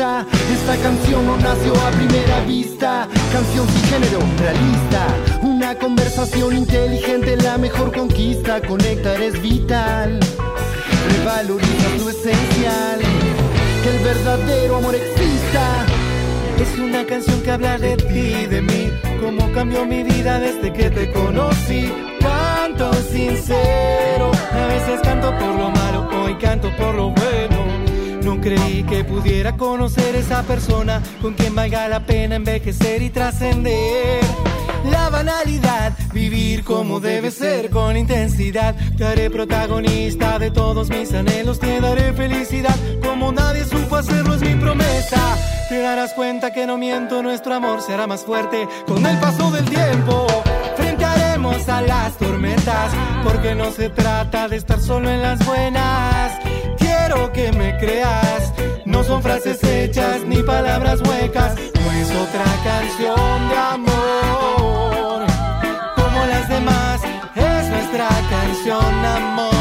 Esta 0.00 0.76
canción 0.82 1.26
no 1.26 1.36
nació 1.36 1.74
a 1.74 1.90
primera 1.90 2.40
vista, 2.46 3.06
canción 3.30 3.68
sin 3.68 3.84
género, 3.84 4.20
realista. 4.38 5.06
Una 5.42 5.74
conversación 5.74 6.56
inteligente, 6.56 7.36
la 7.36 7.58
mejor 7.58 7.94
conquista. 7.94 8.62
Conectar 8.62 9.20
es 9.20 9.38
vital, 9.42 10.18
revaloriza 11.18 11.88
tu 11.98 12.08
esencial. 12.08 12.98
Que 13.82 13.90
el 13.90 13.98
verdadero 14.02 14.76
amor 14.76 14.94
exista. 14.94 15.84
Es 16.58 16.78
una 16.78 17.04
canción 17.04 17.42
que 17.42 17.50
habla 17.50 17.76
de 17.76 17.98
ti, 17.98 18.46
de 18.46 18.62
mí, 18.62 18.90
cómo 19.22 19.52
cambió 19.52 19.84
mi 19.84 20.02
vida 20.02 20.40
desde 20.40 20.72
que 20.72 20.88
te 20.88 21.12
conocí. 21.12 21.92
Canto 22.20 22.90
sincero, 23.12 24.30
a 24.50 24.66
veces 24.66 24.98
canto 25.02 25.30
por 25.38 25.54
lo 25.56 25.70
malo, 25.70 26.08
hoy 26.22 26.34
canto 26.36 26.74
por 26.78 26.94
lo 26.94 27.10
bueno. 27.10 27.49
No 28.22 28.40
creí 28.40 28.84
que 28.84 29.04
pudiera 29.04 29.56
conocer 29.56 30.14
esa 30.14 30.42
persona 30.42 31.02
con 31.22 31.34
quien 31.34 31.54
valga 31.54 31.88
la 31.88 32.00
pena 32.00 32.36
envejecer 32.36 33.02
y 33.02 33.10
trascender 33.10 34.20
la 34.84 35.10
banalidad, 35.10 35.92
vivir 36.12 36.64
como 36.64 37.00
debe 37.00 37.30
ser 37.30 37.70
con 37.70 37.96
intensidad. 37.96 38.74
Te 38.96 39.04
haré 39.04 39.30
protagonista 39.30 40.38
de 40.38 40.50
todos 40.50 40.88
mis 40.90 41.12
anhelos, 41.12 41.58
te 41.58 41.80
daré 41.80 42.12
felicidad 42.12 42.74
como 43.02 43.32
nadie 43.32 43.64
supo 43.64 43.96
hacerlo, 43.96 44.34
es 44.34 44.40
mi 44.40 44.54
promesa. 44.54 45.36
Te 45.68 45.80
darás 45.80 46.12
cuenta 46.14 46.52
que 46.52 46.66
no 46.66 46.78
miento, 46.78 47.22
nuestro 47.22 47.54
amor 47.54 47.82
será 47.82 48.06
más 48.06 48.24
fuerte 48.24 48.66
con 48.86 49.04
el 49.04 49.18
paso 49.18 49.50
del 49.50 49.64
tiempo. 49.64 50.26
Frentearemos 50.76 51.68
a 51.68 51.82
las 51.82 52.16
tormentas, 52.16 52.92
porque 53.24 53.54
no 53.54 53.70
se 53.70 53.90
trata 53.90 54.48
de 54.48 54.56
estar 54.56 54.80
solo 54.80 55.10
en 55.10 55.22
las 55.22 55.44
buenas. 55.46 56.59
Quiero 57.12 57.32
que 57.32 57.50
me 57.50 57.76
creas, 57.76 58.52
no 58.84 59.02
son 59.02 59.20
frases 59.20 59.60
hechas 59.64 60.22
ni 60.24 60.44
palabras 60.44 61.00
huecas, 61.00 61.56
no 61.56 61.90
es 61.90 62.08
otra 62.08 62.44
canción 62.62 63.48
de 63.48 63.56
amor. 63.56 65.26
Demás 66.48 67.00
es 67.34 67.68
nuestra 67.68 68.08
canción 68.30 69.04
amor. 69.04 69.59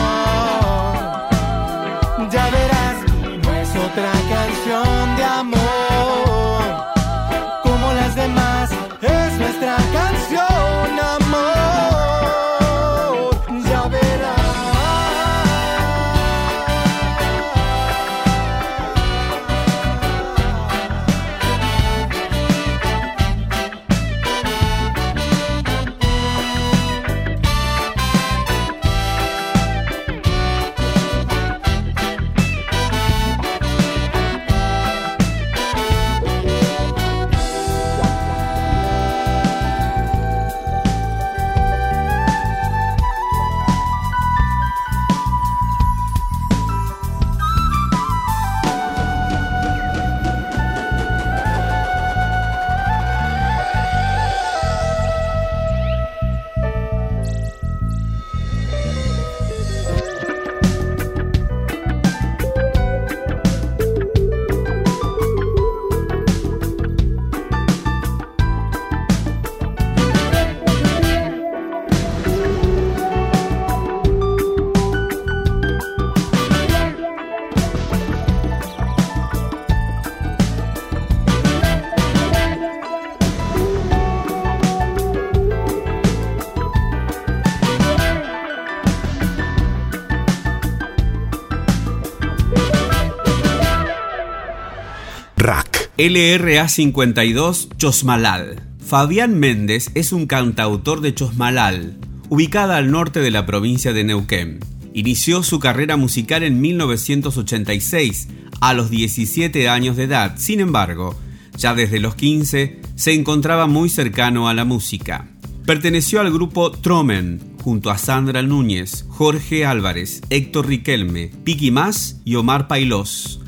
LRA52 96.00 97.76
Chosmalal. 97.76 98.64
Fabián 98.80 99.38
Méndez 99.38 99.92
es 99.96 100.14
un 100.14 100.28
cantautor 100.28 101.02
de 101.02 101.14
Chosmalal, 101.14 101.98
ubicada 102.30 102.78
al 102.78 102.90
norte 102.90 103.20
de 103.20 103.32
la 103.32 103.46
provincia 103.46 103.92
de 103.92 104.06
Neuquén. 104.06 104.62
Inició 104.94 105.44
su 105.44 105.60
carrera 105.60 105.98
musical 105.98 106.44
en 106.44 106.62
1986, 106.62 108.30
a 108.62 108.74
los 108.74 108.90
17 108.90 109.68
años 109.68 109.98
de 109.98 110.04
edad. 110.04 110.36
Sin 110.38 110.62
embargo, 110.62 111.18
ya 111.58 111.74
desde 111.76 112.00
los 112.00 112.16
15 112.16 112.80
se 112.96 113.14
encontraba 113.14 113.68
muy 113.68 113.90
cercano 113.90 114.48
a 114.48 114.54
la 114.54 114.64
música. 114.64 115.28
Perteneció 115.66 116.22
al 116.22 116.32
grupo 116.32 116.72
Tromen, 116.72 117.42
junto 117.62 117.90
a 117.90 117.98
Sandra 117.98 118.42
Núñez, 118.42 119.06
Jorge 119.10 119.66
Álvarez, 119.66 120.22
Héctor 120.30 120.68
Riquelme, 120.68 121.30
Piqui 121.44 121.72
Más 121.72 122.22
y 122.24 122.36
Omar 122.36 122.70
Pailós. 122.70 123.39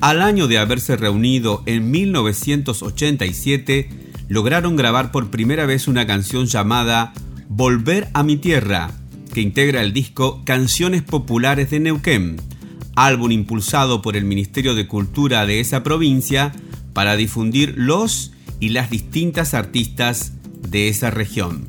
Al 0.00 0.22
año 0.22 0.48
de 0.48 0.56
haberse 0.56 0.96
reunido 0.96 1.62
en 1.66 1.90
1987, 1.90 3.90
lograron 4.28 4.74
grabar 4.74 5.12
por 5.12 5.30
primera 5.30 5.66
vez 5.66 5.88
una 5.88 6.06
canción 6.06 6.46
llamada 6.46 7.12
Volver 7.48 8.08
a 8.14 8.22
mi 8.22 8.38
tierra, 8.38 8.92
que 9.34 9.42
integra 9.42 9.82
el 9.82 9.92
disco 9.92 10.40
Canciones 10.46 11.02
Populares 11.02 11.68
de 11.68 11.80
Neuquén, 11.80 12.40
álbum 12.96 13.30
impulsado 13.30 14.00
por 14.00 14.16
el 14.16 14.24
Ministerio 14.24 14.74
de 14.74 14.86
Cultura 14.86 15.44
de 15.44 15.60
esa 15.60 15.82
provincia 15.82 16.52
para 16.94 17.16
difundir 17.16 17.74
los 17.76 18.32
y 18.58 18.70
las 18.70 18.88
distintas 18.88 19.52
artistas 19.52 20.32
de 20.66 20.88
esa 20.88 21.10
región. 21.10 21.68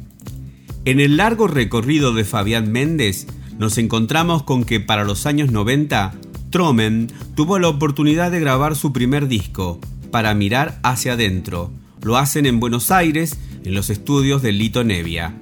En 0.86 1.02
el 1.02 1.18
largo 1.18 1.48
recorrido 1.48 2.14
de 2.14 2.24
Fabián 2.24 2.72
Méndez, 2.72 3.28
nos 3.60 3.78
encontramos 3.78 4.44
con 4.44 4.64
que 4.64 4.80
para 4.80 5.04
los 5.04 5.26
años 5.26 5.52
90, 5.52 6.14
Tromen 6.52 7.08
tuvo 7.34 7.60
la 7.60 7.70
oportunidad 7.70 8.30
de 8.30 8.42
grabar 8.42 8.76
su 8.76 8.92
primer 8.94 9.28
disco, 9.28 9.80
Para 10.12 10.34
mirar 10.34 10.80
hacia 10.84 11.14
adentro. 11.14 11.72
Lo 12.02 12.18
hacen 12.18 12.46
en 12.46 12.60
Buenos 12.60 12.92
Aires, 12.92 13.40
en 13.64 13.74
los 13.74 13.90
estudios 13.90 14.42
de 14.42 14.52
Lito 14.52 14.84
Nevia. 14.84 15.34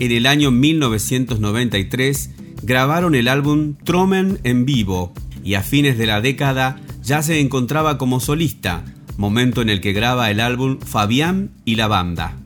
En 0.00 0.10
el 0.10 0.26
año 0.26 0.50
1993 0.50 2.30
grabaron 2.62 3.14
el 3.14 3.28
álbum 3.28 3.74
Tromen 3.84 4.40
en 4.42 4.64
vivo 4.64 5.12
y 5.44 5.54
a 5.54 5.62
fines 5.62 5.96
de 5.96 6.06
la 6.06 6.20
década 6.20 6.80
ya 7.04 7.22
se 7.22 7.38
encontraba 7.38 7.96
como 7.96 8.18
solista, 8.18 8.84
momento 9.16 9.62
en 9.62 9.68
el 9.68 9.80
que 9.80 9.92
graba 9.92 10.30
el 10.30 10.40
álbum 10.40 10.80
Fabián 10.80 11.52
y 11.64 11.76
la 11.76 11.86
banda. 11.86 12.36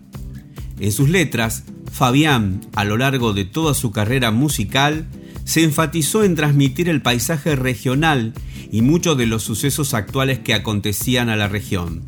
En 0.79 0.93
sus 0.93 1.09
letras, 1.09 1.65
Fabián, 1.91 2.61
a 2.75 2.85
lo 2.85 2.99
largo 2.99 3.33
de 3.33 3.47
toda 3.47 3.73
su 3.73 3.91
carrera 3.91 4.31
musical, 4.31 5.07
se 5.45 5.63
enfatizó 5.63 6.25
en 6.25 6.35
transmitir 6.35 6.89
el 6.89 7.03
paisaje 7.03 7.57
regional 7.57 8.33
y 8.71 8.83
muchos 8.83 9.17
de 9.19 9.27
los 9.27 9.43
sucesos 9.43 9.95
actuales 9.95 10.39
que 10.39 10.55
acontecían 10.55 11.29
a 11.29 11.37
la 11.37 11.49
región. 11.49 12.03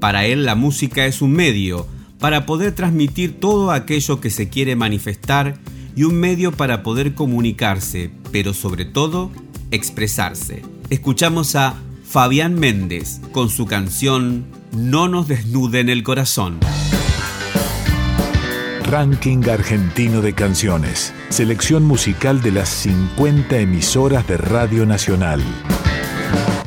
Para 0.00 0.26
él 0.26 0.44
la 0.44 0.54
música 0.54 1.06
es 1.06 1.22
un 1.22 1.32
medio 1.32 1.86
para 2.18 2.46
poder 2.46 2.72
transmitir 2.74 3.38
todo 3.40 3.70
aquello 3.70 4.20
que 4.20 4.30
se 4.30 4.48
quiere 4.48 4.76
manifestar 4.76 5.58
y 5.96 6.04
un 6.04 6.16
medio 6.16 6.52
para 6.52 6.82
poder 6.82 7.14
comunicarse, 7.14 8.10
pero 8.32 8.54
sobre 8.54 8.84
todo 8.84 9.30
expresarse. 9.70 10.62
Escuchamos 10.90 11.56
a 11.56 11.74
Fabián 12.04 12.54
Méndez 12.54 13.20
con 13.32 13.48
su 13.48 13.66
canción 13.66 14.46
No 14.72 15.08
nos 15.08 15.28
desnuden 15.28 15.88
el 15.88 16.02
corazón. 16.02 16.60
Ranking 18.94 19.48
Argentino 19.50 20.22
de 20.22 20.34
Canciones. 20.34 21.12
Selección 21.28 21.82
musical 21.82 22.40
de 22.42 22.52
las 22.52 22.68
50 22.68 23.58
emisoras 23.58 24.24
de 24.28 24.36
Radio 24.36 24.86
Nacional. 24.86 25.42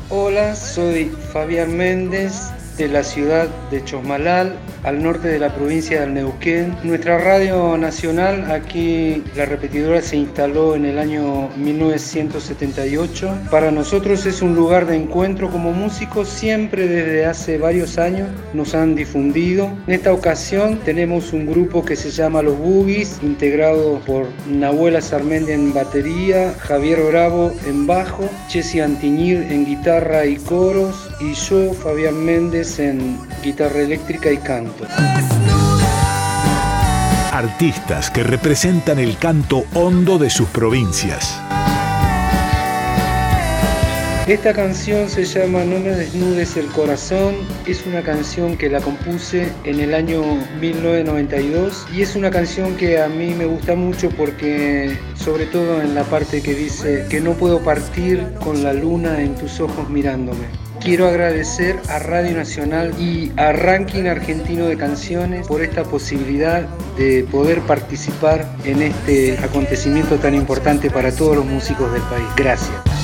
Hola, 0.09 0.53
soy 0.53 1.09
Fabián 1.31 1.77
Méndez 1.77 2.51
de 2.77 2.87
la 2.87 3.03
ciudad 3.03 3.47
de 3.71 3.83
Chosmalal, 3.83 4.55
al 4.83 5.01
norte 5.01 5.27
de 5.27 5.39
la 5.39 5.53
provincia 5.53 6.01
del 6.01 6.13
Neuquén. 6.13 6.75
Nuestra 6.83 7.17
radio 7.17 7.77
nacional, 7.77 8.51
aquí 8.51 9.23
la 9.35 9.45
repetidora 9.45 10.01
se 10.01 10.17
instaló 10.17 10.75
en 10.75 10.85
el 10.85 10.99
año 10.99 11.49
1978. 11.57 13.29
Para 13.51 13.71
nosotros 13.71 14.25
es 14.25 14.41
un 14.41 14.55
lugar 14.55 14.85
de 14.85 14.95
encuentro 14.95 15.49
como 15.49 15.71
músicos, 15.71 16.29
siempre 16.29 16.87
desde 16.87 17.25
hace 17.25 17.57
varios 17.57 17.97
años 17.97 18.29
nos 18.53 18.75
han 18.75 18.95
difundido. 18.95 19.69
En 19.87 19.95
esta 19.95 20.13
ocasión 20.13 20.79
tenemos 20.85 21.33
un 21.33 21.47
grupo 21.47 21.83
que 21.83 21.95
se 21.95 22.11
llama 22.11 22.41
Los 22.41 22.57
Boogies, 22.57 23.19
integrado 23.21 23.99
por 24.05 24.27
Nahuela 24.49 25.01
Sarmendi 25.01 25.51
en 25.51 25.73
batería, 25.73 26.53
Javier 26.59 27.01
Bravo 27.01 27.51
en 27.65 27.87
bajo, 27.87 28.29
Chessy 28.47 28.79
Antiñir 28.79 29.47
en 29.49 29.65
guitarra 29.65 30.25
y 30.25 30.37
coros 30.37 31.09
y 31.19 31.33
yo, 31.33 31.73
Fabián 31.73 32.23
Méndez, 32.23 32.66
en 32.79 33.17
guitarra 33.41 33.79
eléctrica 33.79 34.31
y 34.31 34.37
canto. 34.37 34.85
Artistas 37.31 38.11
que 38.11 38.23
representan 38.23 38.99
el 38.99 39.17
canto 39.17 39.63
hondo 39.73 40.17
de 40.17 40.29
sus 40.29 40.47
provincias. 40.49 41.39
Esta 44.27 44.53
canción 44.53 45.09
se 45.09 45.23
llama 45.23 45.63
No 45.63 45.79
me 45.79 45.91
desnudes 45.91 46.57
el 46.57 46.67
corazón, 46.67 47.35
es 47.65 47.85
una 47.85 48.01
canción 48.01 48.57
que 48.57 48.69
la 48.69 48.81
compuse 48.81 49.47
en 49.63 49.79
el 49.79 49.93
año 49.93 50.21
1992 50.59 51.87
y 51.95 52.01
es 52.01 52.13
una 52.17 52.29
canción 52.29 52.75
que 52.75 53.01
a 53.01 53.07
mí 53.07 53.33
me 53.33 53.45
gusta 53.45 53.75
mucho 53.75 54.09
porque 54.09 54.97
sobre 55.15 55.45
todo 55.45 55.81
en 55.81 55.95
la 55.95 56.03
parte 56.03 56.41
que 56.41 56.53
dice 56.53 57.05
que 57.09 57.21
no 57.21 57.35
puedo 57.35 57.63
partir 57.63 58.33
con 58.43 58.63
la 58.63 58.73
luna 58.73 59.21
en 59.21 59.33
tus 59.35 59.61
ojos 59.61 59.89
mirándome. 59.89 60.66
Quiero 60.87 61.09
agradecer 61.09 61.75
a 61.89 61.99
Radio 61.99 62.37
Nacional 62.37 62.95
y 62.97 63.29
a 63.35 63.51
Ranking 63.51 64.05
Argentino 64.05 64.67
de 64.67 64.77
Canciones 64.77 65.45
por 65.45 65.61
esta 65.61 65.83
posibilidad 65.83 66.61
de 66.95 67.27
poder 67.29 67.59
participar 67.59 68.49
en 68.63 68.81
este 68.81 69.37
acontecimiento 69.39 70.15
tan 70.15 70.33
importante 70.33 70.89
para 70.89 71.11
todos 71.11 71.35
los 71.35 71.45
músicos 71.45 71.91
del 71.91 72.03
país. 72.03 72.25
Gracias. 72.37 72.96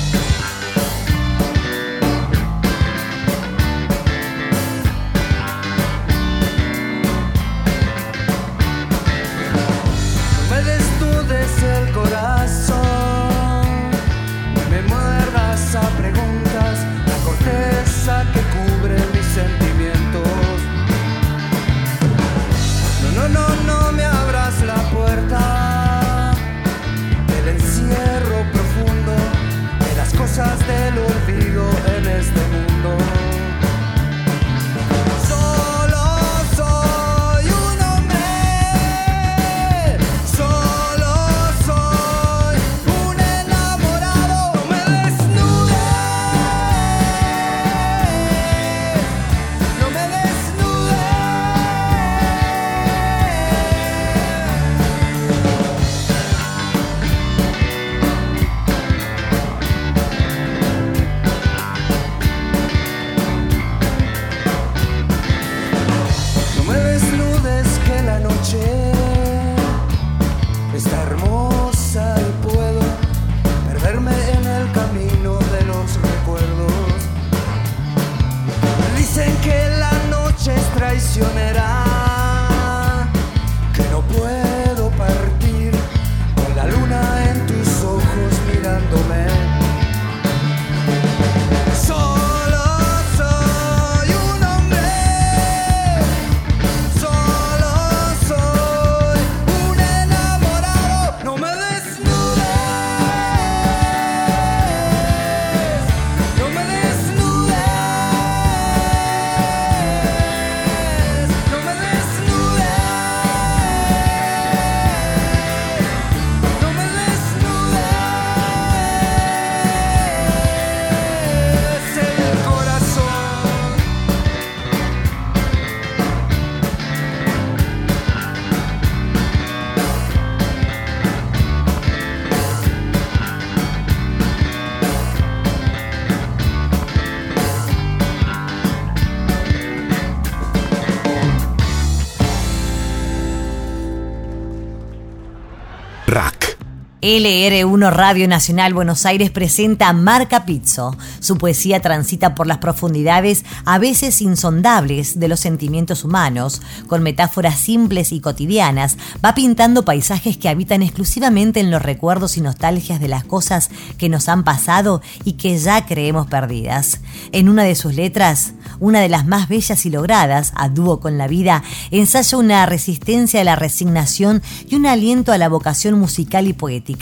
LR1 147.04 147.90
Radio 147.90 148.26
Nacional 148.26 148.72
Buenos 148.72 149.04
Aires 149.04 149.30
presenta 149.30 149.92
Marca 149.92 150.46
Pizzo. 150.46 150.96
Su 151.20 151.36
poesía 151.36 151.80
transita 151.80 152.34
por 152.34 152.46
las 152.46 152.56
profundidades, 152.56 153.44
a 153.66 153.78
veces 153.78 154.22
insondables, 154.22 155.20
de 155.20 155.28
los 155.28 155.38
sentimientos 155.38 156.02
humanos. 156.02 156.62
Con 156.86 157.02
metáforas 157.02 157.58
simples 157.58 158.10
y 158.10 158.20
cotidianas, 158.20 158.96
va 159.22 159.34
pintando 159.34 159.84
paisajes 159.84 160.38
que 160.38 160.48
habitan 160.48 160.80
exclusivamente 160.80 161.60
en 161.60 161.70
los 161.70 161.82
recuerdos 161.82 162.38
y 162.38 162.40
nostalgias 162.40 163.00
de 163.00 163.08
las 163.08 163.24
cosas 163.24 163.68
que 163.98 164.08
nos 164.08 164.30
han 164.30 164.42
pasado 164.42 165.02
y 165.24 165.34
que 165.34 165.58
ya 165.58 165.84
creemos 165.84 166.26
perdidas. 166.28 167.02
En 167.32 167.50
una 167.50 167.64
de 167.64 167.74
sus 167.74 167.94
letras, 167.94 168.54
una 168.80 169.00
de 169.00 169.10
las 169.10 169.26
más 169.26 169.48
bellas 169.48 169.84
y 169.84 169.90
logradas, 169.90 170.54
a 170.56 170.70
dúo 170.70 171.00
con 171.00 171.18
la 171.18 171.28
vida, 171.28 171.64
ensaya 171.90 172.38
una 172.38 172.64
resistencia 172.64 173.42
a 173.42 173.44
la 173.44 173.56
resignación 173.56 174.42
y 174.66 174.76
un 174.76 174.86
aliento 174.86 175.32
a 175.32 175.38
la 175.38 175.50
vocación 175.50 175.98
musical 175.98 176.48
y 176.48 176.54
poética. 176.54 176.93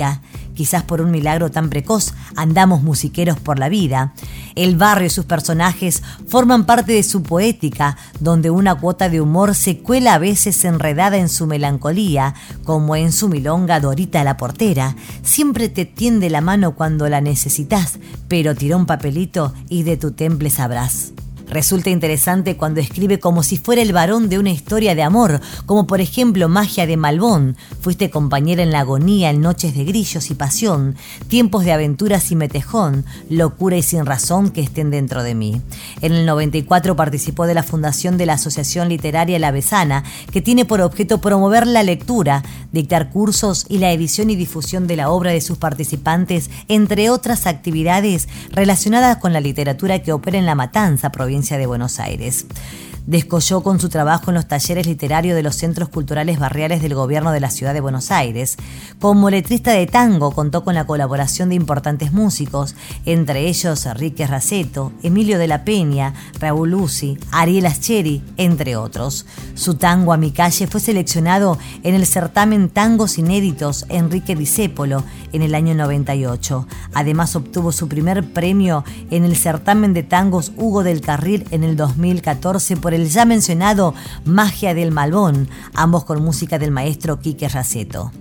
Quizás 0.55 0.83
por 0.83 1.01
un 1.01 1.11
milagro 1.11 1.51
tan 1.51 1.71
precoz 1.71 2.13
andamos 2.37 2.83
musiqueros 2.83 3.41
por 3.41 3.59
la 3.59 3.69
vida. 3.69 4.13
El 4.55 4.77
barrio 4.77 5.07
y 5.07 5.11
sus 5.11 5.25
personajes 5.25 6.03
forman 6.29 6.67
parte 6.67 6.93
de 6.93 7.03
su 7.03 7.23
poética, 7.23 7.97
donde 8.21 8.51
una 8.51 8.75
cuota 8.75 9.09
de 9.09 9.21
humor 9.21 9.55
se 9.55 9.79
cuela 9.79 10.15
a 10.15 10.19
veces 10.19 10.65
enredada 10.65 11.17
en 11.17 11.29
su 11.29 11.47
melancolía, 11.47 12.35
como 12.65 12.97
en 12.97 13.13
su 13.13 13.29
milonga 13.29 13.81
Dorita 13.81 14.25
la 14.25 14.37
portera. 14.37 14.95
Siempre 15.23 15.69
te 15.69 15.85
tiende 15.85 16.29
la 16.29 16.41
mano 16.41 16.75
cuando 16.75 17.09
la 17.09 17.21
necesitas, 17.21 17.99
pero 18.29 18.55
tiró 18.55 18.77
un 18.77 18.87
papelito 18.87 19.55
y 19.69 19.85
de 19.85 19.97
tu 19.97 20.13
temple 20.13 20.51
sabrás. 20.51 21.13
Resulta 21.53 21.91
interesante 21.91 22.57
cuando 22.57 22.81
escribe 22.81 23.21
como 23.21 23.43
si 23.43 23.59
fuera 23.59 23.83
el 23.83 23.93
varón 23.93 24.31
de 24.31 24.39
una 24.39 24.51
historia 24.51 24.95
de 24.95 25.03
amor, 25.03 25.39
como 25.67 25.87
por 25.87 26.01
ejemplo 26.01 26.49
Magia 26.49 26.87
de 26.87 26.97
Malbón, 26.97 27.59
Fuiste 27.83 28.09
compañera 28.09 28.63
en 28.63 28.73
la 28.73 28.81
agonía 28.81 29.29
en 29.29 29.43
noches 29.43 29.75
de 29.75 29.85
grillos 29.85 30.31
y 30.31 30.35
pasión, 30.35 30.97
tiempos 31.29 31.67
de 31.67 31.73
aventuras 31.73 32.31
y 32.31 32.37
metejón, 32.37 33.05
locura 33.29 33.77
y 33.77 33.83
sin 33.83 34.07
razón 34.07 34.49
que 34.49 34.63
estén 34.63 34.91
dentro 34.91 35.23
de 35.23 35.35
mí. 35.35 35.61
En 36.01 36.13
el 36.13 36.25
94 36.25 36.97
participó 36.97 37.47
de 37.47 37.53
la 37.53 37.63
fundación 37.63 38.17
de 38.17 38.25
la 38.25 38.35
Asociación 38.35 38.89
Literaria 38.89 39.39
La 39.39 39.51
Besana, 39.51 40.05
que 40.31 40.41
tiene 40.41 40.65
por 40.65 40.81
objeto 40.81 41.21
promover 41.21 41.67
la 41.67 41.83
lectura, 41.83 42.43
dictar 42.73 43.11
cursos 43.11 43.67
y 43.69 43.77
la 43.77 43.93
edición 43.93 44.31
y 44.31 44.37
difusión 44.37 44.87
de 44.87 44.97
la 44.97 45.11
obra 45.11 45.33
de 45.33 45.43
sus 45.43 45.59
participantes, 45.59 46.49
entre 46.69 47.11
otras 47.11 47.47
actividades 47.47 48.29
relacionadas 48.53 49.19
con 49.19 49.35
la 49.35 49.41
literatura 49.41 49.99
que 50.03 50.13
opera 50.13 50.39
en 50.39 50.47
La 50.47 50.55
Matanza, 50.55 51.13
provincia 51.13 51.42
de 51.51 51.67
Buenos 51.67 51.99
Aires 51.99 52.47
descolló 53.07 53.63
con 53.63 53.81
su 53.81 53.89
trabajo 53.89 54.31
en 54.31 54.35
los 54.35 54.47
talleres 54.47 54.87
literarios 54.87 55.35
de 55.35 55.43
los 55.43 55.57
centros 55.57 55.89
culturales 55.89 56.39
barriales 56.39 56.83
del 56.83 56.95
gobierno 56.95 57.33
de 57.33 57.41
la 57.41 57.51
ciudad 57.51 57.75
de 57.75 57.81
Buenos 57.81 58.11
Aires. 58.11 58.57
Como 59.01 59.31
letrista 59.31 59.73
de 59.73 59.87
tango 59.87 60.33
contó 60.33 60.65
con 60.65 60.75
la 60.75 60.87
colaboración 60.87 61.49
de 61.49 61.57
importantes 61.57 62.13
músicos, 62.13 62.75
entre 63.05 63.49
ellos 63.49 63.87
Enrique 63.87 64.27
Raceto, 64.27 64.93
Emilio 65.03 65.39
de 65.39 65.49
la 65.49 65.65
Peña, 65.65 66.15
Raúl 66.39 66.71
Lucy, 66.71 67.19
Ariel 67.31 67.67
Ascheri, 67.67 68.23
entre 68.37 68.77
otros. 68.77 69.27
Su 69.55 69.75
tango 69.75 70.13
A 70.13 70.17
mi 70.17 70.31
calle 70.31 70.67
fue 70.67 70.81
seleccionado 70.81 71.59
en 71.83 71.95
el 71.95 72.07
certamen 72.07 72.69
Tangos 72.69 73.19
Inéditos 73.19 73.87
Enrique 73.89 74.37
Disépolo 74.37 75.05
en 75.33 75.43
el 75.43 75.55
año 75.55 75.75
98. 75.75 76.67
Además 76.95 77.35
obtuvo 77.37 77.73
su 77.73 77.89
primer 77.89 78.33
premio 78.33 78.85
en 79.11 79.25
el 79.25 79.37
certamen 79.37 79.93
de 79.93 80.03
tangos 80.03 80.53
Hugo 80.57 80.83
del 80.83 81.01
Carril 81.01 81.47
en 81.51 81.65
el 81.65 81.77
2014 81.77 82.77
por 82.77 82.92
el 82.95 83.09
ya 83.09 83.25
mencionado 83.25 83.95
Magia 84.25 84.75
del 84.75 84.91
Malbón, 84.93 85.49
ambos 85.75 86.05
con 86.05 86.23
música 86.23 86.59
del 86.59 86.71
maestro 86.71 87.19
Quique 87.21 87.49
Raceto. 87.49 88.13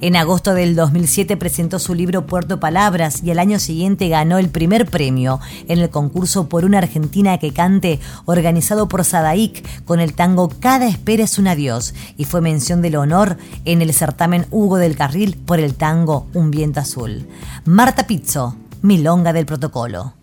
En 0.00 0.16
agosto 0.16 0.54
del 0.54 0.76
2007 0.76 1.36
presentó 1.36 1.78
su 1.78 1.94
libro 1.94 2.26
Puerto 2.26 2.60
Palabras 2.60 3.22
y 3.22 3.30
al 3.30 3.38
año 3.38 3.58
siguiente 3.58 4.08
ganó 4.08 4.38
el 4.38 4.48
primer 4.48 4.86
premio 4.86 5.40
en 5.66 5.80
el 5.80 5.90
concurso 5.90 6.48
Por 6.48 6.64
una 6.64 6.78
Argentina 6.78 7.38
que 7.38 7.52
cante 7.52 7.98
organizado 8.24 8.88
por 8.88 9.04
Sadaic 9.04 9.84
con 9.84 10.00
el 10.00 10.14
tango 10.14 10.50
Cada 10.60 10.86
espera 10.86 11.24
es 11.24 11.38
un 11.38 11.48
adiós 11.48 11.94
y 12.16 12.24
fue 12.24 12.40
mención 12.40 12.82
del 12.82 12.96
honor 12.96 13.38
en 13.64 13.82
el 13.82 13.92
certamen 13.92 14.46
Hugo 14.50 14.76
del 14.76 14.96
Carril 14.96 15.36
por 15.36 15.58
el 15.58 15.74
tango 15.74 16.26
Un 16.34 16.50
viento 16.50 16.80
azul. 16.80 17.26
Marta 17.64 18.06
Pizzo, 18.06 18.56
Milonga 18.82 19.32
del 19.32 19.46
Protocolo. 19.46 20.14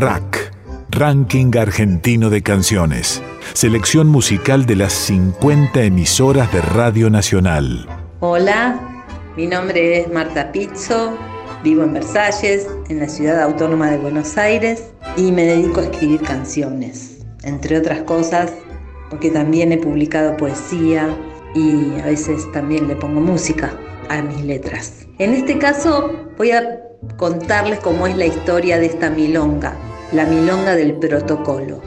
RAC, 0.00 0.50
Ranking 0.88 1.54
Argentino 1.58 2.30
de 2.30 2.42
Canciones. 2.42 3.22
Selección 3.52 4.08
musical 4.08 4.64
de 4.64 4.74
las 4.74 4.94
50 4.94 5.82
emisoras 5.82 6.50
de 6.54 6.62
Radio 6.62 7.10
Nacional. 7.10 7.86
Hola, 8.20 8.80
mi 9.36 9.46
nombre 9.46 10.00
es 10.00 10.10
Marta 10.10 10.52
Pizzo, 10.52 11.18
vivo 11.62 11.82
en 11.82 11.92
Versalles, 11.92 12.66
en 12.88 13.00
la 13.00 13.08
ciudad 13.08 13.42
autónoma 13.42 13.90
de 13.90 13.98
Buenos 13.98 14.38
Aires, 14.38 14.84
y 15.18 15.32
me 15.32 15.44
dedico 15.44 15.80
a 15.80 15.84
escribir 15.84 16.22
canciones, 16.22 17.18
entre 17.42 17.76
otras 17.76 18.02
cosas, 18.04 18.54
porque 19.10 19.30
también 19.30 19.70
he 19.70 19.76
publicado 19.76 20.34
poesía 20.38 21.14
y 21.54 22.00
a 22.00 22.06
veces 22.06 22.50
también 22.52 22.88
le 22.88 22.96
pongo 22.96 23.20
música 23.20 23.70
a 24.08 24.22
mis 24.22 24.42
letras. 24.46 25.06
En 25.18 25.34
este 25.34 25.58
caso 25.58 26.30
voy 26.38 26.52
a 26.52 26.80
contarles 27.18 27.80
cómo 27.80 28.06
es 28.06 28.16
la 28.16 28.24
historia 28.24 28.78
de 28.78 28.86
esta 28.86 29.10
milonga, 29.10 29.76
la 30.12 30.24
milonga 30.24 30.74
del 30.74 30.94
protocolo. 30.94 31.80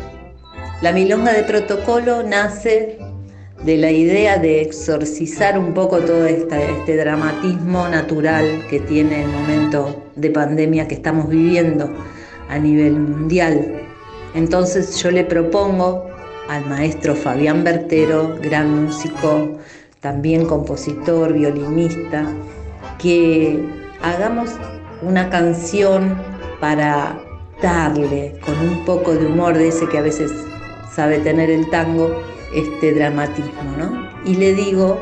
La 0.81 0.93
milonga 0.93 1.33
de 1.33 1.43
protocolo 1.43 2.23
nace 2.23 2.97
de 3.65 3.77
la 3.77 3.91
idea 3.91 4.38
de 4.38 4.62
exorcizar 4.62 5.57
un 5.59 5.73
poco 5.73 5.99
todo 5.99 6.25
este 6.25 6.95
dramatismo 6.95 7.88
natural 7.89 8.65
que 8.69 8.79
tiene 8.79 9.23
el 9.23 9.29
momento 9.29 10.03
de 10.15 10.29
pandemia 10.29 10.88
que 10.88 10.95
estamos 10.95 11.27
viviendo 11.27 11.89
a 12.49 12.57
nivel 12.57 12.93
mundial. 12.93 13.81
Entonces 14.36 15.01
yo 15.01 15.12
le 15.12 15.25
propongo 15.25 16.07
al 16.49 16.65
maestro 16.65 17.15
Fabián 17.15 17.63
Bertero, 17.63 18.38
gran 18.41 18.86
músico, 18.86 19.59
también 19.99 20.45
compositor, 20.45 21.33
violinista, 21.33 22.25
que 22.99 23.59
hagamos 24.01 24.49
una 25.01 25.29
canción 25.29 26.17
para 26.59 27.17
darle 27.63 28.36
con 28.45 28.60
un 28.60 28.86
poco 28.86 29.15
de 29.15 29.26
humor 29.26 29.58
de 29.58 29.69
ese 29.69 29.88
que 29.88 29.97
a 29.97 30.02
veces 30.02 30.32
sabe 30.93 31.17
tener 31.19 31.49
el 31.49 31.69
tango, 31.69 32.21
este 32.54 32.93
dramatismo, 32.93 33.63
¿no? 33.78 34.10
Y 34.26 34.36
le 34.36 34.54
digo 34.54 34.99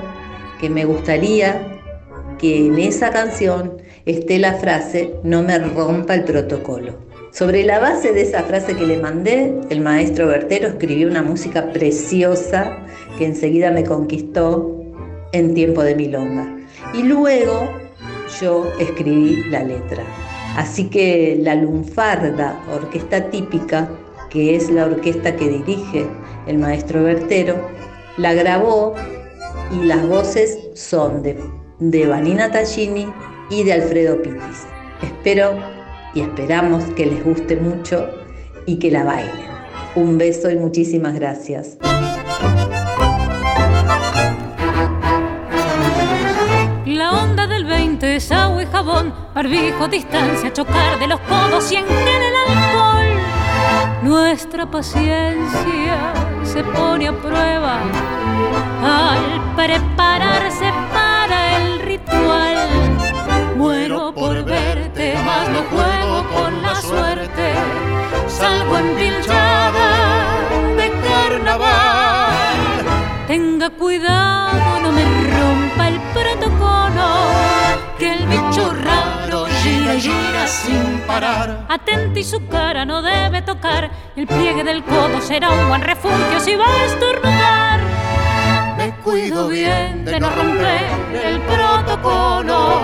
que 0.60 0.70
me 0.70 0.86
gustaría 0.86 1.80
que 2.38 2.68
en 2.68 2.78
esa 2.78 3.10
canción 3.10 3.82
esté 4.06 4.40
la 4.40 4.54
frase 4.54 5.16
no 5.24 5.44
me 5.44 5.58
rompa 5.58 6.16
el 6.16 6.24
protocolo. 6.24 6.94
Sobre 7.32 7.64
la 7.64 7.80
base 7.80 8.14
de 8.14 8.22
esa 8.22 8.44
frase 8.44 8.76
que 8.76 8.86
le 8.86 8.98
mandé, 8.98 9.54
el 9.70 9.82
maestro 9.82 10.28
Bertero 10.28 10.68
escribió 10.68 11.08
una 11.08 11.24
música 11.24 11.72
preciosa 11.72 12.78
que 13.18 13.26
enseguida 13.26 13.72
me 13.72 13.84
conquistó 13.84 14.78
en 15.32 15.54
tiempo 15.54 15.82
de 15.82 15.96
milonga. 15.96 16.58
Y 16.94 17.04
luego 17.04 17.70
yo 18.40 18.68
escribí 18.80 19.44
la 19.50 19.64
letra. 19.64 20.04
Así 20.56 20.90
que 20.90 21.38
la 21.42 21.56
lunfarda, 21.56 22.62
orquesta 22.74 23.30
típica, 23.30 23.90
que 24.30 24.56
es 24.56 24.70
la 24.70 24.86
orquesta 24.86 25.36
que 25.36 25.50
dirige 25.50 26.06
el 26.48 26.58
maestro 26.58 27.04
Bertero, 27.04 27.70
la 28.18 28.34
grabó 28.34 28.94
y 29.72 29.86
las 29.86 30.08
voces 30.08 30.60
son 30.74 31.24
de, 31.24 31.38
de 31.80 32.08
Vanina 32.08 32.52
Tallini 32.52 33.08
y 33.50 33.64
de 33.64 33.74
Alfredo 33.74 34.22
Pitis. 34.22 34.68
Espero 35.02 35.58
y 36.14 36.22
esperamos 36.22 36.84
que 36.96 37.06
les 37.06 37.24
guste 37.24 37.56
mucho 37.56 38.10
y 38.66 38.78
que 38.80 38.92
la 38.92 39.04
bailen. 39.04 39.52
Un 39.96 40.18
beso 40.18 40.50
y 40.50 40.56
muchísimas 40.56 41.16
gracias. 41.16 41.78
Es 48.04 48.32
agua 48.32 48.64
y 48.64 48.66
jabón, 48.66 49.14
barbijo, 49.34 49.88
distancia, 49.88 50.52
chocar 50.52 50.98
de 51.00 51.08
los 51.08 51.20
codos 51.22 51.72
y 51.72 51.76
en 51.76 51.86
el 51.86 52.36
alcohol. 52.48 53.06
Nuestra 54.04 54.66
paciencia 54.70 56.14
se 56.44 56.64
pone 56.64 57.08
a 57.08 57.14
prueba 57.14 57.80
al 58.84 59.56
prepararse 59.56 60.72
para 60.92 61.58
el 61.58 61.80
ritual. 61.80 62.58
Muero 63.56 64.14
por 64.14 64.44
verte, 64.44 65.16
mas 65.24 65.50
no 65.50 65.62
juego 65.70 66.28
con 66.34 66.62
la 66.62 66.76
suerte. 66.76 67.54
Salgo 68.28 68.78
empilchada 68.78 70.40
de 70.76 70.92
carnaval. 71.08 72.36
Tenga 73.28 73.70
cuidado, 73.70 74.82
no 74.82 74.92
me 74.92 75.21
gira 79.82 79.96
y 79.96 80.02
gira 80.02 80.48
sin 80.48 81.00
parar. 81.08 81.66
Atente 81.70 82.20
y 82.20 82.24
su 82.24 82.48
cara 82.48 82.86
no 82.86 83.02
debe 83.02 83.42
tocar, 83.42 83.92
el 84.16 84.28
pliegue 84.28 84.64
del 84.64 84.84
codo 84.84 85.22
será 85.22 85.52
un 85.52 85.68
buen 85.68 85.82
refugio 85.82 86.40
si 86.40 86.56
va 86.56 86.66
a 86.66 86.86
estornudar. 86.86 87.80
Me 88.78 88.92
cuido 89.04 89.48
bien 89.48 90.06
de 90.06 90.20
no 90.20 90.30
romper 90.30 90.86
el 91.24 91.40
protocolo. 91.42 92.82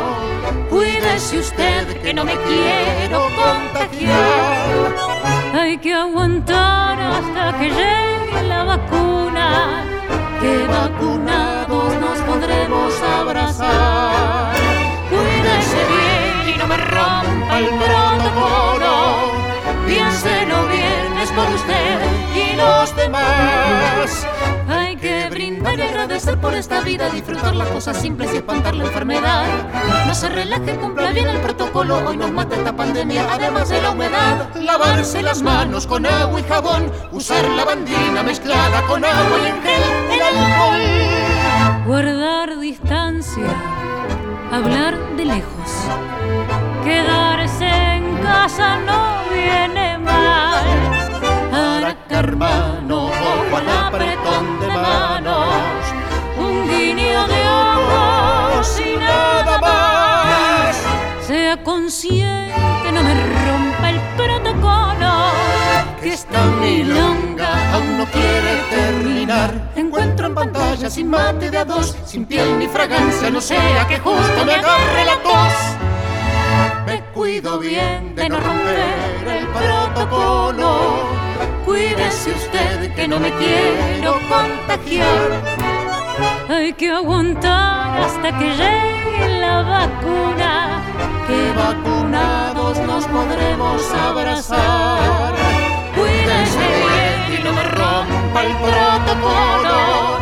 Cuídese 0.70 1.40
usted 1.40 2.02
que 2.02 2.14
no 2.14 2.24
me 2.24 2.36
quiero 2.36 3.28
contagiar. 3.36 4.96
Hay 5.54 5.78
que 5.78 5.94
aguantar 5.94 7.00
hasta 7.00 7.58
que 7.58 7.70
llegue 7.70 8.48
la 8.48 8.64
vacuna, 8.64 9.84
que 10.40 10.68
vacunados 10.68 11.94
nos 11.96 12.20
podremos 12.20 12.94
abrazar. 13.02 14.57
No 16.68 16.76
me 16.76 16.84
rompa 16.84 17.60
el 17.60 17.70
protocolo. 17.70 19.32
Piénselo 19.86 20.68
bien, 20.68 21.18
es 21.18 21.32
por 21.32 21.50
usted 21.50 22.00
y 22.36 22.58
los 22.58 22.94
demás. 22.94 24.28
Hay 24.68 24.98
que 24.98 25.30
brindar 25.30 25.80
y 25.80 25.82
agradecer 25.84 26.38
por 26.38 26.54
esta 26.54 26.82
vida, 26.82 27.10
disfrutar 27.10 27.56
las 27.56 27.70
cosas 27.70 27.96
simples 27.96 28.34
y 28.34 28.38
espantar 28.38 28.76
la 28.76 28.84
enfermedad. 28.84 29.46
No 30.08 30.14
se 30.14 30.28
relaje, 30.28 30.76
cumpla 30.76 31.12
bien 31.12 31.30
el 31.30 31.40
protocolo, 31.40 32.06
hoy 32.06 32.18
nos 32.18 32.32
mata 32.34 32.58
esta 32.58 32.76
pandemia, 32.76 33.26
además 33.32 33.70
de 33.70 33.82
la 33.82 33.92
humedad. 33.92 34.54
Lavarse 34.56 35.22
las 35.22 35.42
manos 35.42 35.88
con 35.88 36.06
agua 36.06 36.38
y 36.38 36.44
jabón, 36.44 36.92
usar 37.14 37.48
la 37.48 37.64
bandina 37.64 38.24
mezclada 38.24 38.82
con 38.88 39.06
agua 39.06 39.40
y 39.42 39.48
en 39.48 39.62
gel 39.64 39.84
el 40.12 40.22
alcohol. 40.22 41.86
Guardar 41.86 42.60
distancia, 42.60 43.77
hablar 44.52 44.98
de 45.16 45.26
lejos, 45.26 45.72
quedarse 46.84 47.68
en 47.68 48.18
casa 48.18 48.80
no 48.80 49.24
viene 49.34 49.98
mal. 49.98 50.68
Araca 51.52 52.20
hermano, 52.20 53.08
ojo 53.08 53.58
al 53.58 53.70
apretón 53.70 54.60
de 54.60 54.68
manos, 54.68 55.48
un 56.38 56.68
guiño 56.68 57.28
de 57.28 57.50
ojos 57.50 58.82
y 58.86 58.98
nada 58.98 59.58
más. 59.60 60.84
Sea 61.26 61.62
consciente, 61.64 62.92
no 62.94 63.04
me 63.04 63.14
rompa 63.14 63.90
el 63.90 64.00
protocolo. 64.16 64.78
Que 66.02 66.16
aún 66.38 66.90
no 66.90 67.27
quiere 68.12 68.54
terminar. 68.70 69.72
Encuentro 69.76 70.28
en 70.28 70.36
pantalla 70.36 70.89
sin 70.89 71.10
mate 71.10 71.50
de 71.50 71.58
a 71.58 71.65
dos, 71.65 71.96
sin 72.06 72.26
piel 72.26 72.60
ni 72.60 72.67
fragancia, 72.67 73.30
no 73.30 73.41
sea 73.41 73.88
que 73.88 74.00
justo 74.00 74.46
me 74.46 74.54
agarre 74.54 75.06
la 75.06 75.17
tos. 75.24 75.54
Me 76.86 77.02
cuido 77.13 77.60
bien 77.60 78.15
de 78.15 78.30
no 78.30 78.39
romper 78.39 79.28
el 79.28 79.48
protocolo. 79.48 81.17
Cuídese 81.65 82.32
usted 82.32 82.96
que 82.96 83.08
no 83.08 83.20
me 83.20 83.32
quiero 83.34 84.13
contagiar. 84.30 85.41
Hay 86.50 86.74
que 86.74 86.91
aguantar 86.91 88.02
hasta 88.02 88.38
que 88.39 88.46
llegue 88.46 89.39
la 89.39 89.62
vacuna, 89.62 90.82
que 91.28 91.54
vacunados 91.54 92.80
nos 92.80 93.06
podremos 93.06 93.82
abrazar. 93.93 95.47
Y 97.38 97.43
no 97.43 97.54
me 97.54 97.63
rompa 97.63 98.43
el 98.43 98.56
protocolo. 98.58 100.17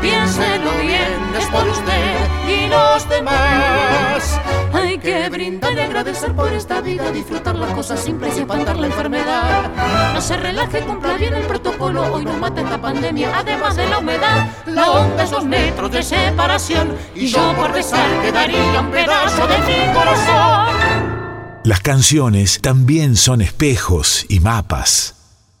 Piénselo 0.00 0.70
bien, 0.80 1.34
es 1.36 1.46
por 1.46 1.66
usted 1.66 2.16
y 2.48 2.68
los 2.68 3.08
demás. 3.08 4.40
Hay 4.72 4.98
que 4.98 5.28
brindar 5.28 5.72
y 5.72 5.80
agradecer 5.80 6.32
por 6.34 6.52
esta 6.52 6.80
vida, 6.80 7.10
disfrutar 7.10 7.56
las 7.56 7.72
cosas 7.72 8.00
simples 8.00 8.36
y 8.36 8.40
espantar 8.40 8.76
la 8.76 8.86
enfermedad. 8.86 9.70
No 10.14 10.20
se 10.20 10.36
relaje, 10.36 10.80
cumpla 10.82 11.14
bien 11.14 11.34
el 11.34 11.44
protocolo, 11.44 12.12
hoy 12.12 12.24
nos 12.24 12.38
mata 12.38 12.60
esta 12.60 12.80
pandemia, 12.80 13.36
además 13.36 13.74
de 13.76 13.88
la 13.88 13.98
humedad. 13.98 14.48
La 14.66 14.90
onda 14.90 15.24
es 15.24 15.30
dos 15.30 15.44
metros 15.44 15.90
de 15.90 16.02
separación 16.02 16.96
y 17.14 17.26
yo 17.26 17.54
por 17.56 17.72
besar 17.72 18.08
quedaría 18.22 18.80
un 18.80 18.90
pedazo 18.90 19.46
de 19.46 19.58
mi 19.58 19.94
corazón. 19.94 21.18
Las 21.64 21.80
canciones 21.80 22.60
también 22.60 23.16
son 23.16 23.40
espejos 23.40 24.24
y 24.28 24.40
mapas. 24.40 25.16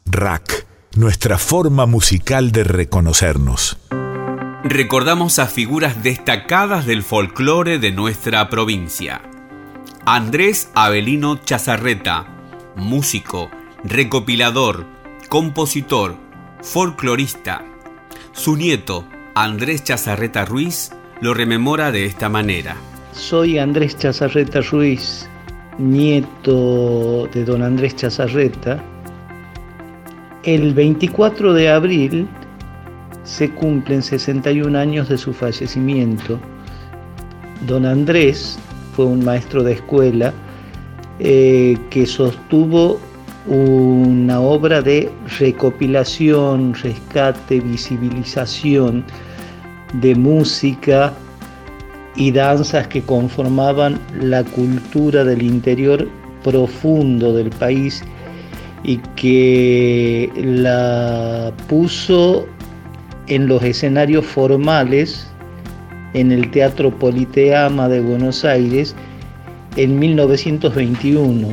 Rack, 0.06 0.67
nuestra 0.98 1.38
forma 1.38 1.86
musical 1.86 2.50
de 2.50 2.64
reconocernos. 2.64 3.78
Recordamos 4.64 5.38
a 5.38 5.46
figuras 5.46 6.02
destacadas 6.02 6.86
del 6.86 7.04
folclore 7.04 7.78
de 7.78 7.92
nuestra 7.92 8.50
provincia. 8.50 9.22
Andrés 10.04 10.72
Avelino 10.74 11.36
Chazarreta, 11.36 12.26
músico, 12.74 13.48
recopilador, 13.84 14.86
compositor, 15.28 16.16
folclorista. 16.62 17.64
Su 18.32 18.56
nieto, 18.56 19.04
Andrés 19.36 19.84
Chazarreta 19.84 20.44
Ruiz, 20.46 20.90
lo 21.20 21.32
rememora 21.32 21.92
de 21.92 22.06
esta 22.06 22.28
manera. 22.28 22.74
Soy 23.12 23.60
Andrés 23.60 23.96
Chazarreta 23.96 24.62
Ruiz, 24.62 25.28
nieto 25.78 27.28
de 27.32 27.44
don 27.44 27.62
Andrés 27.62 27.94
Chazarreta. 27.94 28.82
El 30.44 30.72
24 30.72 31.52
de 31.52 31.68
abril 31.68 32.28
se 33.24 33.50
cumplen 33.50 34.02
61 34.02 34.78
años 34.78 35.08
de 35.08 35.18
su 35.18 35.32
fallecimiento. 35.32 36.38
Don 37.66 37.84
Andrés 37.84 38.58
fue 38.94 39.04
un 39.04 39.24
maestro 39.24 39.64
de 39.64 39.72
escuela 39.72 40.32
eh, 41.18 41.76
que 41.90 42.06
sostuvo 42.06 43.00
una 43.46 44.40
obra 44.40 44.80
de 44.80 45.10
recopilación, 45.38 46.74
rescate, 46.74 47.60
visibilización 47.60 49.04
de 49.94 50.14
música 50.14 51.12
y 52.14 52.30
danzas 52.30 52.86
que 52.86 53.02
conformaban 53.02 53.98
la 54.20 54.44
cultura 54.44 55.24
del 55.24 55.42
interior 55.42 56.08
profundo 56.44 57.32
del 57.32 57.50
país 57.50 58.04
y 58.84 58.98
que 59.16 60.30
la 60.36 61.52
puso 61.68 62.46
en 63.26 63.46
los 63.46 63.62
escenarios 63.62 64.24
formales 64.24 65.26
en 66.14 66.32
el 66.32 66.50
Teatro 66.50 66.90
Politeama 66.90 67.88
de 67.88 68.00
Buenos 68.00 68.44
Aires 68.44 68.94
en 69.76 69.98
1921. 69.98 71.48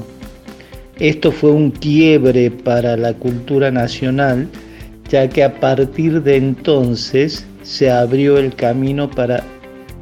Esto 1.00 1.32
fue 1.32 1.52
un 1.52 1.72
quiebre 1.72 2.50
para 2.50 2.96
la 2.96 3.14
cultura 3.14 3.70
nacional, 3.70 4.48
ya 5.10 5.28
que 5.28 5.44
a 5.44 5.60
partir 5.60 6.24
de 6.24 6.38
entonces 6.38 7.46
se 7.64 7.92
abrió 7.92 8.38
el 8.38 8.56
camino 8.56 9.10
para 9.10 9.44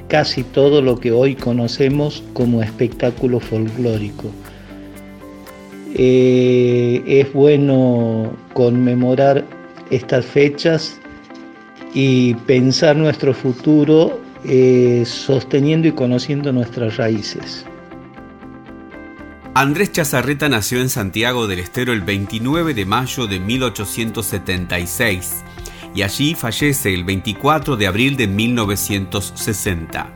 casi 0.07 0.43
todo 0.43 0.81
lo 0.81 0.99
que 0.99 1.11
hoy 1.11 1.33
conocemos 1.33 2.23
como 2.33 2.61
espectáculo 2.61 3.39
folclórico. 3.39 4.29
Eh, 5.95 7.03
es 7.05 7.31
bueno 7.33 8.35
conmemorar 8.53 9.45
estas 9.91 10.25
fechas 10.25 10.99
y 11.93 12.33
pensar 12.33 12.95
nuestro 12.95 13.31
futuro 13.33 14.19
eh, 14.43 15.03
sosteniendo 15.05 15.87
y 15.87 15.91
conociendo 15.91 16.51
nuestras 16.51 16.97
raíces. 16.97 17.63
Andrés 19.53 19.91
Chazarreta 19.91 20.49
nació 20.49 20.81
en 20.81 20.89
Santiago 20.89 21.45
del 21.45 21.59
Estero 21.59 21.93
el 21.93 22.01
29 22.01 22.73
de 22.73 22.87
mayo 22.87 23.27
de 23.27 23.39
1876 23.39 25.43
y 25.93 26.01
allí 26.01 26.33
fallece 26.33 26.91
el 26.91 27.03
24 27.03 27.77
de 27.77 27.85
abril 27.85 28.17
de 28.17 28.27
1960. 28.27 30.11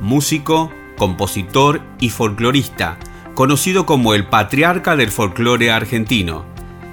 Músico, 0.00 0.72
compositor 0.96 1.80
y 2.00 2.10
folclorista, 2.10 2.98
conocido 3.34 3.86
como 3.86 4.14
el 4.14 4.26
patriarca 4.26 4.96
del 4.96 5.10
folclore 5.10 5.70
argentino. 5.70 6.44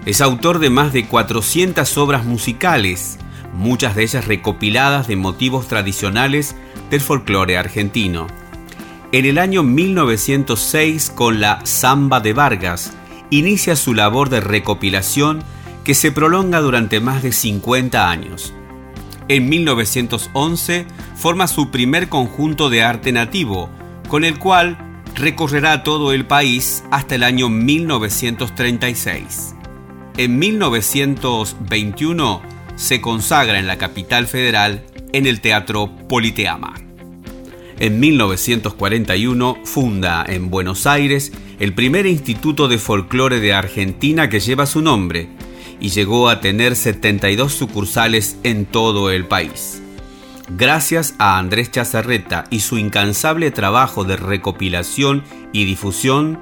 Es 0.06 0.22
autor 0.22 0.60
de 0.60 0.70
más 0.70 0.94
de 0.94 1.06
400 1.06 1.98
obras 1.98 2.26
musicales, 2.26 3.20
muchas 3.54 3.96
de 3.96 4.04
ellas 4.04 4.26
recopiladas 4.26 5.08
de 5.08 5.16
motivos 5.16 5.68
tradicionales 5.68 6.56
del 6.90 7.02
folclore 7.02 7.58
argentino. 7.58 8.28
En 9.12 9.26
el 9.26 9.38
año 9.38 9.64
1906, 9.64 11.12
con 11.14 11.42
la 11.42 11.66
Samba 11.66 12.20
de 12.20 12.34
Vargas, 12.34 12.94
inicia 13.30 13.76
su 13.76 13.94
labor 13.94 14.30
de 14.30 14.40
recopilación 14.40 15.44
que 15.84 15.94
se 15.94 16.12
prolonga 16.12 16.62
durante 16.62 17.00
más 17.00 17.24
de 17.24 17.32
50 17.32 18.10
años. 18.10 18.54
En 19.28 19.50
1911 19.50 20.86
forma 21.16 21.48
su 21.48 21.70
primer 21.70 22.10
conjunto 22.10 22.70
de 22.70 22.84
arte 22.84 23.12
nativo, 23.12 23.70
con 24.08 24.24
el 24.24 24.40
cual 24.40 24.89
recorrerá 25.20 25.84
todo 25.84 26.14
el 26.14 26.26
país 26.26 26.84
hasta 26.92 27.16
el 27.16 27.24
año 27.24 27.50
1936. 27.50 29.56
En 30.18 30.40
1921 30.40 32.42
se 32.76 33.02
consagra 33.02 33.60
en 33.60 33.68
la 33.68 33.78
capital 33.78 34.26
federal 34.28 34.86
en 35.12 35.28
el 35.28 35.42
Teatro 35.42 35.92
Politeama. 36.08 36.74
En 37.80 38.00
1941 38.00 39.58
funda 39.66 40.24
en 40.28 40.50
Buenos 40.50 40.88
Aires 40.88 41.34
el 41.60 41.74
primer 41.74 42.06
instituto 42.06 42.70
de 42.70 42.78
folclore 42.78 43.42
de 43.42 43.54
Argentina 43.54 44.30
que 44.30 44.40
lleva 44.40 44.66
su 44.66 44.82
nombre 44.82 45.28
y 45.82 45.90
llegó 45.90 46.30
a 46.30 46.40
tener 46.40 46.78
72 46.78 47.54
sucursales 47.54 48.38
en 48.44 48.66
todo 48.66 49.12
el 49.12 49.26
país. 49.26 49.82
Gracias 50.52 51.16
a 51.20 51.38
Andrés 51.38 51.72
Chazarreta 51.72 52.46
y 52.50 52.62
su 52.62 52.78
incansable 52.78 53.52
trabajo 53.52 54.04
de 54.04 54.18
recopilación 54.18 55.24
y 55.54 55.66
difusión, 55.66 56.40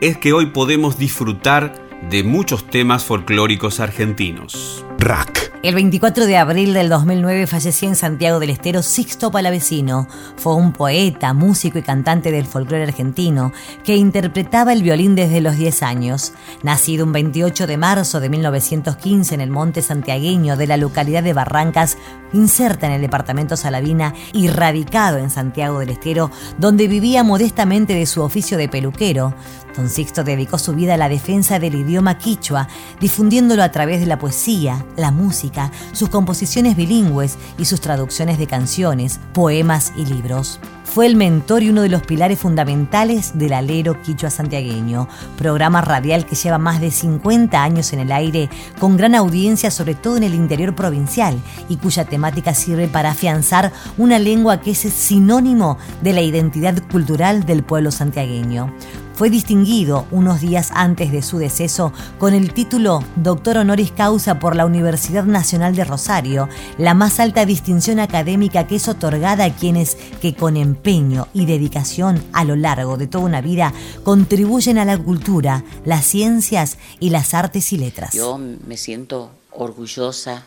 es 0.00 0.18
que 0.18 0.32
hoy 0.32 0.46
podemos 0.46 0.98
disfrutar 0.98 1.74
de 2.10 2.24
muchos 2.24 2.66
temas 2.66 3.04
folclóricos 3.04 3.80
argentinos. 3.80 4.84
Rack. 4.98 5.43
El 5.64 5.74
24 5.74 6.26
de 6.26 6.36
abril 6.36 6.74
del 6.74 6.90
2009 6.90 7.46
falleció 7.46 7.88
en 7.88 7.96
Santiago 7.96 8.38
del 8.38 8.50
Estero 8.50 8.82
Sixto 8.82 9.30
Palavecino. 9.30 10.06
Fue 10.36 10.54
un 10.54 10.74
poeta, 10.74 11.32
músico 11.32 11.78
y 11.78 11.82
cantante 11.82 12.30
del 12.30 12.44
folclore 12.44 12.82
argentino 12.82 13.50
que 13.82 13.96
interpretaba 13.96 14.74
el 14.74 14.82
violín 14.82 15.14
desde 15.14 15.40
los 15.40 15.56
10 15.56 15.82
años. 15.82 16.34
Nacido 16.62 17.06
un 17.06 17.12
28 17.12 17.66
de 17.66 17.78
marzo 17.78 18.20
de 18.20 18.28
1915 18.28 19.36
en 19.36 19.40
el 19.40 19.48
monte 19.48 19.80
santiagueño 19.80 20.58
de 20.58 20.66
la 20.66 20.76
localidad 20.76 21.22
de 21.22 21.32
Barrancas, 21.32 21.96
inserta 22.34 22.86
en 22.86 22.92
el 22.92 23.00
departamento 23.00 23.56
Salavina 23.56 24.12
y 24.34 24.48
radicado 24.48 25.16
en 25.16 25.30
Santiago 25.30 25.78
del 25.78 25.88
Estero, 25.88 26.30
donde 26.58 26.88
vivía 26.88 27.24
modestamente 27.24 27.94
de 27.94 28.04
su 28.04 28.20
oficio 28.20 28.58
de 28.58 28.68
peluquero. 28.68 29.32
Don 29.76 29.88
Sixto 29.88 30.22
dedicó 30.22 30.58
su 30.58 30.72
vida 30.72 30.94
a 30.94 30.96
la 30.96 31.08
defensa 31.08 31.58
del 31.58 31.74
idioma 31.74 32.18
quichua, 32.18 32.68
difundiéndolo 33.00 33.62
a 33.62 33.70
través 33.70 34.00
de 34.00 34.06
la 34.06 34.18
poesía, 34.18 34.84
la 34.96 35.10
música, 35.10 35.70
sus 35.92 36.08
composiciones 36.08 36.76
bilingües 36.76 37.36
y 37.58 37.64
sus 37.64 37.80
traducciones 37.80 38.38
de 38.38 38.46
canciones, 38.46 39.18
poemas 39.32 39.92
y 39.96 40.06
libros. 40.06 40.60
Fue 40.84 41.06
el 41.06 41.16
mentor 41.16 41.64
y 41.64 41.70
uno 41.70 41.82
de 41.82 41.88
los 41.88 42.02
pilares 42.02 42.38
fundamentales 42.38 43.36
del 43.36 43.54
Alero 43.54 44.00
Quichua 44.00 44.30
Santiagueño, 44.30 45.08
programa 45.36 45.80
radial 45.80 46.24
que 46.24 46.36
lleva 46.36 46.58
más 46.58 46.80
de 46.80 46.92
50 46.92 47.60
años 47.60 47.92
en 47.92 47.98
el 47.98 48.12
aire, 48.12 48.48
con 48.78 48.96
gran 48.96 49.16
audiencia 49.16 49.72
sobre 49.72 49.96
todo 49.96 50.16
en 50.18 50.22
el 50.22 50.34
interior 50.34 50.76
provincial 50.76 51.36
y 51.68 51.78
cuya 51.78 52.04
temática 52.04 52.54
sirve 52.54 52.86
para 52.86 53.10
afianzar 53.10 53.72
una 53.98 54.20
lengua 54.20 54.60
que 54.60 54.70
es 54.70 54.78
sinónimo 54.78 55.78
de 56.00 56.12
la 56.12 56.20
identidad 56.20 56.80
cultural 56.92 57.44
del 57.44 57.64
pueblo 57.64 57.90
santiagueño 57.90 58.72
fue 59.14 59.30
distinguido 59.30 60.06
unos 60.10 60.40
días 60.40 60.70
antes 60.74 61.12
de 61.12 61.22
su 61.22 61.38
deceso 61.38 61.92
con 62.18 62.34
el 62.34 62.52
título 62.52 63.02
Doctor 63.16 63.58
Honoris 63.58 63.92
Causa 63.92 64.38
por 64.38 64.56
la 64.56 64.66
Universidad 64.66 65.24
Nacional 65.24 65.76
de 65.76 65.84
Rosario, 65.84 66.48
la 66.78 66.94
más 66.94 67.20
alta 67.20 67.46
distinción 67.46 68.00
académica 68.00 68.66
que 68.66 68.76
es 68.76 68.88
otorgada 68.88 69.44
a 69.44 69.54
quienes 69.54 69.96
que 70.20 70.34
con 70.34 70.56
empeño 70.56 71.28
y 71.32 71.46
dedicación 71.46 72.22
a 72.32 72.44
lo 72.44 72.56
largo 72.56 72.96
de 72.96 73.06
toda 73.06 73.24
una 73.24 73.40
vida 73.40 73.72
contribuyen 74.02 74.78
a 74.78 74.84
la 74.84 74.98
cultura, 74.98 75.64
las 75.84 76.04
ciencias 76.04 76.78
y 76.98 77.10
las 77.10 77.34
artes 77.34 77.72
y 77.72 77.78
letras. 77.78 78.12
Yo 78.12 78.38
me 78.38 78.76
siento 78.76 79.30
orgullosa, 79.52 80.46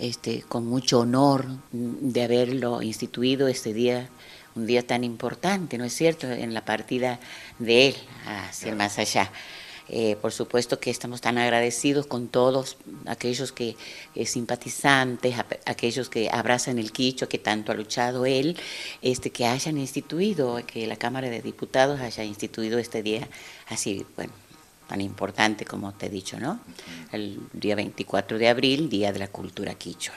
este, 0.00 0.42
con 0.42 0.66
mucho 0.66 1.00
honor 1.00 1.46
de 1.72 2.24
haberlo 2.24 2.82
instituido 2.82 3.46
este 3.48 3.72
día 3.72 4.08
un 4.56 4.66
día 4.66 4.86
tan 4.86 5.04
importante, 5.04 5.78
¿no 5.78 5.84
es 5.84 5.94
cierto?, 5.94 6.26
en 6.26 6.54
la 6.54 6.64
partida 6.64 7.20
de 7.60 7.88
él 7.88 7.96
hacia 8.26 8.70
el 8.70 8.76
más 8.76 8.98
allá. 8.98 9.30
Eh, 9.92 10.16
por 10.22 10.30
supuesto 10.30 10.78
que 10.78 10.88
estamos 10.88 11.20
tan 11.20 11.36
agradecidos 11.36 12.06
con 12.06 12.28
todos 12.28 12.76
aquellos 13.06 13.50
que 13.50 13.76
eh, 14.14 14.24
simpatizantes, 14.24 15.34
aquellos 15.66 16.08
que 16.08 16.30
abrazan 16.30 16.78
el 16.78 16.92
quicho 16.92 17.28
que 17.28 17.38
tanto 17.38 17.72
ha 17.72 17.74
luchado 17.74 18.24
él, 18.24 18.56
este, 19.02 19.30
que 19.30 19.46
hayan 19.46 19.78
instituido, 19.78 20.60
que 20.64 20.86
la 20.86 20.94
Cámara 20.94 21.28
de 21.28 21.42
Diputados 21.42 22.00
haya 22.00 22.22
instituido 22.22 22.78
este 22.78 23.02
día 23.02 23.28
así, 23.68 24.06
bueno, 24.14 24.32
tan 24.88 25.00
importante 25.00 25.64
como 25.64 25.92
te 25.92 26.06
he 26.06 26.10
dicho, 26.10 26.38
¿no? 26.38 26.60
El 27.10 27.40
día 27.52 27.74
24 27.74 28.38
de 28.38 28.48
abril, 28.48 28.88
Día 28.88 29.12
de 29.12 29.18
la 29.18 29.28
Cultura 29.28 29.74
Quichua. 29.74 30.14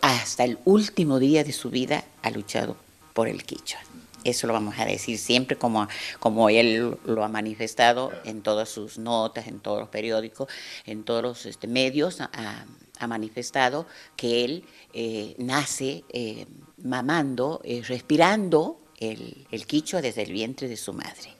Hasta 0.00 0.44
el 0.44 0.58
último 0.64 1.18
día 1.18 1.42
de 1.42 1.52
su 1.52 1.70
vida 1.70 2.04
ha 2.22 2.30
luchado 2.30 2.76
por 3.14 3.26
el 3.26 3.42
quichua. 3.42 3.80
Eso 4.24 4.46
lo 4.46 4.52
vamos 4.52 4.74
a 4.78 4.84
decir 4.84 5.18
siempre 5.18 5.56
como, 5.56 5.86
como 6.18 6.50
él 6.50 6.98
lo 7.04 7.24
ha 7.24 7.28
manifestado 7.28 8.12
en 8.24 8.42
todas 8.42 8.68
sus 8.68 8.98
notas, 8.98 9.46
en 9.46 9.60
todos 9.60 9.78
los 9.78 9.88
periódicos, 9.88 10.48
en 10.86 11.04
todos 11.04 11.22
los 11.22 11.46
este, 11.46 11.66
medios, 11.66 12.20
ha, 12.20 12.66
manifestado 13.06 13.86
que 14.16 14.44
él 14.44 14.64
eh, 14.92 15.36
nace 15.38 16.02
eh, 16.08 16.46
mamando, 16.82 17.60
eh, 17.62 17.80
respirando 17.86 18.80
el, 18.98 19.46
el, 19.52 19.66
quichua 19.66 20.02
desde 20.02 20.22
el 20.24 20.32
vientre 20.32 20.66
de 20.66 20.76
su 20.76 20.92
madre. 20.92 21.32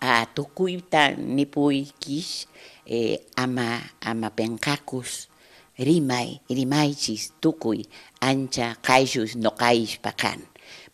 A 0.00 0.26
tukuita 0.34 1.10
nipui 1.12 1.92
kish, 2.00 2.48
ama, 3.36 3.80
ama 4.00 4.30
penkakus, 4.30 5.28
rimai, 5.76 6.40
rimaichis, 6.48 7.32
ancha, 8.20 8.76
kaishus, 8.82 9.36
no 9.36 9.54
kaish, 9.54 10.00
pakan. 10.00 10.42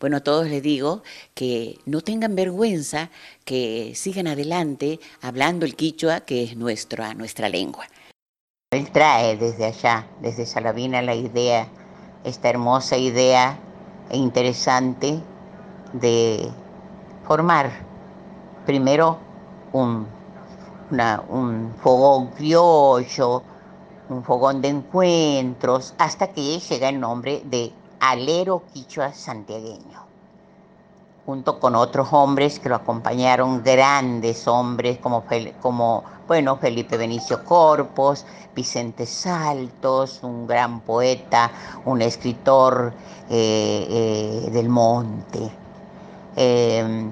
Bueno, 0.00 0.18
a 0.18 0.20
todos 0.20 0.48
les 0.48 0.62
digo 0.62 1.02
que 1.34 1.78
no 1.86 2.00
tengan 2.00 2.34
vergüenza, 2.34 3.10
que 3.44 3.92
sigan 3.94 4.26
adelante 4.26 5.00
hablando 5.20 5.66
el 5.66 5.76
quichua, 5.76 6.20
que 6.20 6.44
es 6.44 6.56
nuestra, 6.56 7.14
nuestra 7.14 7.48
lengua. 7.48 7.86
Él 8.72 8.90
trae 8.90 9.36
desde 9.36 9.66
allá, 9.66 10.06
desde 10.20 10.46
Salavina, 10.46 11.00
la 11.00 11.14
idea, 11.14 11.68
esta 12.24 12.50
hermosa 12.50 12.96
idea 12.96 13.58
e 14.10 14.16
interesante 14.16 15.20
de 15.92 16.50
formar 17.24 17.70
primero 18.66 19.18
un, 19.72 20.06
un 21.28 21.74
fogón 21.82 22.28
criollo, 22.28 23.42
un 24.08 24.24
fogón 24.24 24.60
de 24.60 24.68
encuentros, 24.68 25.94
hasta 25.98 26.28
que 26.28 26.58
llega 26.58 26.88
el 26.88 27.00
nombre 27.00 27.42
de 27.44 27.72
alero 28.10 28.62
quichua 28.72 29.12
santiagueño, 29.12 30.04
junto 31.26 31.58
con 31.58 31.74
otros 31.74 32.08
hombres 32.12 32.58
que 32.58 32.68
lo 32.68 32.76
acompañaron, 32.76 33.62
grandes 33.62 34.46
hombres 34.46 34.98
como, 34.98 35.24
como 35.60 36.04
bueno, 36.26 36.56
Felipe 36.56 36.96
Benicio 36.96 37.44
Corpos, 37.44 38.26
Vicente 38.54 39.06
Saltos, 39.06 40.22
un 40.22 40.46
gran 40.46 40.80
poeta, 40.80 41.50
un 41.84 42.02
escritor 42.02 42.92
eh, 43.28 44.44
eh, 44.46 44.50
del 44.50 44.68
monte. 44.68 45.50
Em, 46.36 47.10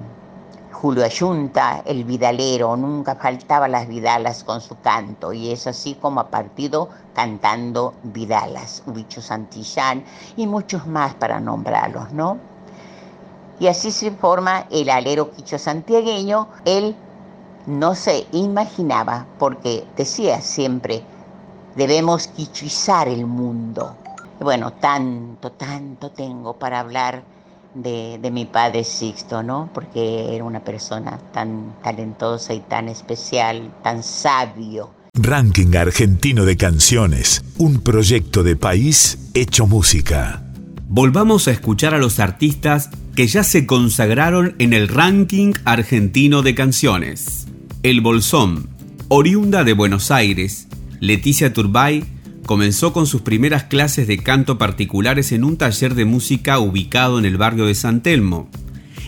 Julio 0.83 1.05
Ayunta, 1.05 1.81
el 1.85 2.03
vidalero, 2.03 2.75
nunca 2.75 3.15
faltaba 3.15 3.69
las 3.69 3.87
vidalas 3.87 4.43
con 4.43 4.59
su 4.59 4.77
canto 4.81 5.31
y 5.31 5.49
es 5.49 5.65
así 5.65 5.95
como 5.95 6.19
ha 6.19 6.27
partido 6.27 6.89
cantando 7.15 7.93
vidalas, 8.03 8.83
Ubicho 8.85 9.21
Santillán 9.21 10.03
y 10.35 10.45
muchos 10.45 10.85
más 10.85 11.13
para 11.13 11.39
nombrarlos, 11.39 12.11
¿no? 12.11 12.37
Y 13.61 13.67
así 13.67 13.91
se 13.91 14.11
forma 14.11 14.67
el 14.71 14.89
alero 14.89 15.31
quicho 15.31 15.57
santiagueño. 15.57 16.49
Él 16.65 16.97
no 17.65 17.95
se 17.95 18.27
imaginaba, 18.33 19.25
porque 19.39 19.87
decía 19.95 20.41
siempre, 20.41 21.01
debemos 21.77 22.27
quichuizar 22.27 23.07
el 23.07 23.25
mundo. 23.25 23.95
Bueno, 24.41 24.73
tanto, 24.73 25.49
tanto 25.53 26.11
tengo 26.11 26.55
para 26.55 26.81
hablar 26.81 27.23
de, 27.75 28.29
mi 28.31 28.45
padre 28.45 28.83
Sixto, 28.83 29.43
¿no? 29.43 29.69
Porque 29.73 30.35
era 30.35 30.43
una 30.43 30.63
persona 30.63 31.19
tan 31.33 31.75
talentosa 31.83 32.53
y 32.53 32.59
tan 32.61 32.89
especial, 32.89 33.73
tan 33.83 34.03
sabio. 34.03 34.91
Ranking 35.15 35.75
Argentino 35.75 36.45
de 36.45 36.57
Canciones, 36.57 37.43
un 37.57 37.81
proyecto 37.81 38.43
de 38.43 38.55
país 38.55 39.29
hecho 39.33 39.67
música. 39.67 40.43
Volvamos 40.87 41.47
a 41.47 41.51
escuchar 41.51 41.93
a 41.93 41.99
los 41.99 42.19
artistas 42.19 42.89
que 43.15 43.27
ya 43.27 43.43
se 43.43 43.65
consagraron 43.65 44.55
en 44.59 44.73
el 44.73 44.87
Ranking 44.87 45.53
Argentino 45.65 46.41
de 46.41 46.55
Canciones. 46.55 47.47
El 47.83 48.01
Bolsón, 48.01 48.69
oriunda 49.07 49.63
de 49.63 49.73
Buenos 49.73 50.09
Aires, 50.09 50.67
Leticia 50.99 51.53
Turbay 51.53 52.05
Comenzó 52.45 52.91
con 52.91 53.07
sus 53.07 53.21
primeras 53.21 53.63
clases 53.63 54.05
de 54.07 54.17
canto 54.17 54.57
particulares 54.57 55.31
en 55.31 55.45
un 55.45 55.55
taller 55.57 55.95
de 55.95 56.03
música 56.03 56.59
ubicado 56.59 57.17
en 57.17 57.25
el 57.25 57.37
barrio 57.37 57.65
de 57.65 57.75
San 57.75 58.03
Telmo, 58.03 58.49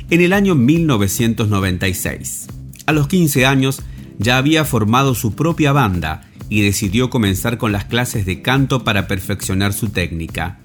en 0.10 0.22
el 0.22 0.32
año 0.32 0.56
1996. 0.56 2.48
A 2.86 2.94
los 2.94 3.08
15 3.08 3.46
años 3.46 3.82
ya 4.20 4.38
había 4.38 4.64
formado 4.64 5.16
su 5.16 5.36
propia 5.36 5.74
banda 5.74 6.24
y 6.50 6.62
decidió 6.62 7.10
comenzar 7.10 7.58
con 7.58 7.72
las 7.74 7.86
clases 7.86 8.26
de 8.26 8.42
canto 8.42 8.84
para 8.84 9.08
perfeccionar 9.08 9.74
su 9.74 9.90
técnica. 9.90 10.60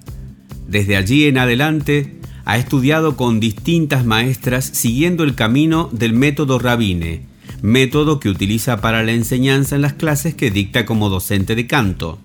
Desde 0.67 0.95
allí 0.95 1.25
en 1.25 1.37
adelante 1.39 2.19
ha 2.45 2.57
estudiado 2.57 3.17
con 3.17 3.41
distintas 3.41 4.05
maestras 4.05 4.65
siguiendo 4.65 5.25
el 5.25 5.35
camino 5.35 5.89
del 5.91 6.13
método 6.13 6.57
Rabine, 6.59 7.25
método 7.61 8.19
que 8.21 8.29
utiliza 8.29 8.79
para 8.79 9.03
la 9.03 9.11
enseñanza 9.11 9.75
en 9.75 9.81
las 9.81 9.93
clases 9.93 10.35
que 10.35 10.51
dicta 10.51 10.85
como 10.85 11.09
docente 11.09 11.55
de 11.55 11.67
canto. 11.67 12.19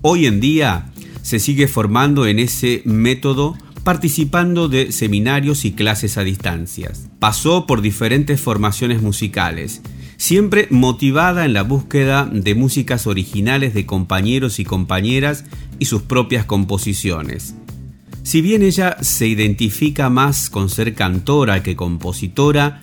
Hoy 0.00 0.26
en 0.26 0.38
día 0.38 0.90
se 1.22 1.40
sigue 1.40 1.66
formando 1.66 2.26
en 2.26 2.38
ese 2.38 2.82
método 2.84 3.56
participando 3.82 4.68
de 4.68 4.92
seminarios 4.92 5.64
y 5.64 5.72
clases 5.72 6.18
a 6.18 6.22
distancias. 6.22 7.08
Pasó 7.18 7.66
por 7.66 7.82
diferentes 7.82 8.40
formaciones 8.40 9.02
musicales, 9.02 9.82
siempre 10.16 10.68
motivada 10.70 11.44
en 11.44 11.52
la 11.52 11.64
búsqueda 11.64 12.30
de 12.30 12.54
músicas 12.54 13.08
originales 13.08 13.74
de 13.74 13.86
compañeros 13.86 14.60
y 14.60 14.64
compañeras 14.64 15.44
y 15.80 15.86
sus 15.86 16.02
propias 16.02 16.44
composiciones. 16.44 17.56
Si 18.22 18.40
bien 18.40 18.62
ella 18.62 18.98
se 19.00 19.26
identifica 19.26 20.10
más 20.10 20.48
con 20.48 20.70
ser 20.70 20.94
cantora 20.94 21.64
que 21.64 21.74
compositora, 21.74 22.82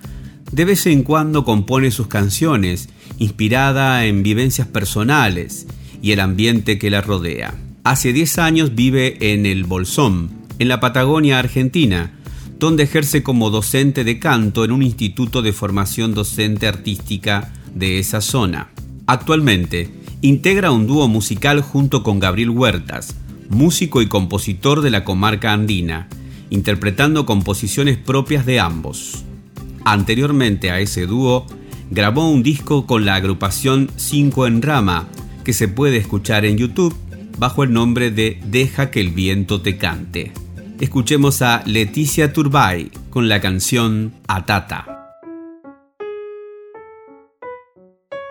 de 0.52 0.66
vez 0.66 0.86
en 0.86 1.04
cuando 1.04 1.46
compone 1.46 1.92
sus 1.92 2.08
canciones, 2.08 2.90
inspirada 3.20 4.06
en 4.06 4.22
vivencias 4.22 4.68
personales 4.68 5.66
y 6.06 6.12
el 6.12 6.20
ambiente 6.20 6.78
que 6.78 6.92
la 6.92 7.02
rodea. 7.02 7.56
Hace 7.84 8.14
10 8.14 8.38
años 8.38 8.76
vive 8.76 9.34
en 9.34 9.48
el 9.48 9.64
Bolsón, 9.64 10.30
en 10.60 10.68
la 10.68 10.80
Patagonia 10.80 11.40
Argentina, 11.40 12.12
donde 12.60 12.84
ejerce 12.84 13.24
como 13.24 13.50
docente 13.50 14.04
de 14.04 14.20
canto 14.20 14.64
en 14.64 14.72
un 14.72 14.84
instituto 14.84 15.42
de 15.42 15.52
formación 15.52 16.14
docente 16.14 16.68
artística 16.68 17.52
de 17.74 17.98
esa 17.98 18.22
zona. 18.22 18.70
Actualmente, 19.08 19.90
integra 20.22 20.70
un 20.70 20.86
dúo 20.86 21.08
musical 21.08 21.62
junto 21.62 22.04
con 22.04 22.20
Gabriel 22.20 22.52
Huertas, 22.52 23.16
músico 23.50 24.04
y 24.04 24.06
compositor 24.06 24.82
de 24.82 24.92
la 24.92 25.06
comarca 25.06 25.54
andina, 25.54 26.08
interpretando 26.52 27.26
composiciones 27.26 27.98
propias 27.98 28.46
de 28.46 28.60
ambos. 28.60 29.24
Anteriormente 29.86 30.70
a 30.70 30.80
ese 30.80 31.08
dúo, 31.08 31.48
grabó 31.90 32.30
un 32.30 32.44
disco 32.44 32.86
con 32.86 33.06
la 33.06 33.16
agrupación 33.16 33.90
Cinco 33.96 34.46
en 34.46 34.62
Rama, 34.62 35.08
que 35.46 35.54
se 35.54 35.70
puede 35.70 35.96
escuchar 35.96 36.44
en 36.44 36.58
YouTube 36.58 36.94
bajo 37.38 37.64
el 37.64 37.72
nombre 37.72 38.12
de 38.12 38.42
Deja 38.46 38.92
que 38.92 39.00
el 39.00 39.12
viento 39.12 39.62
te 39.62 39.78
cante. 39.78 40.34
Escuchemos 40.82 41.42
a 41.42 41.64
Leticia 41.66 42.34
Turbay 42.34 42.92
con 43.10 43.30
la 43.30 43.40
canción 43.40 44.14
Atata. 44.28 45.14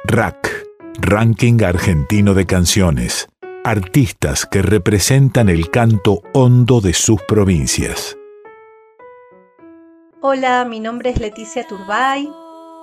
Rack, 0.06 0.66
Ranking 1.00 1.62
Argentino 1.62 2.34
de 2.34 2.44
Canciones. 2.44 3.28
Artistas 3.64 4.44
que 4.44 4.60
representan 4.60 5.48
el 5.48 5.70
canto 5.70 6.20
hondo 6.34 6.82
de 6.82 6.92
sus 6.92 7.22
provincias. 7.22 8.18
Hola, 10.20 10.66
mi 10.68 10.80
nombre 10.80 11.10
es 11.10 11.20
Leticia 11.20 11.66
Turbay, 11.66 12.28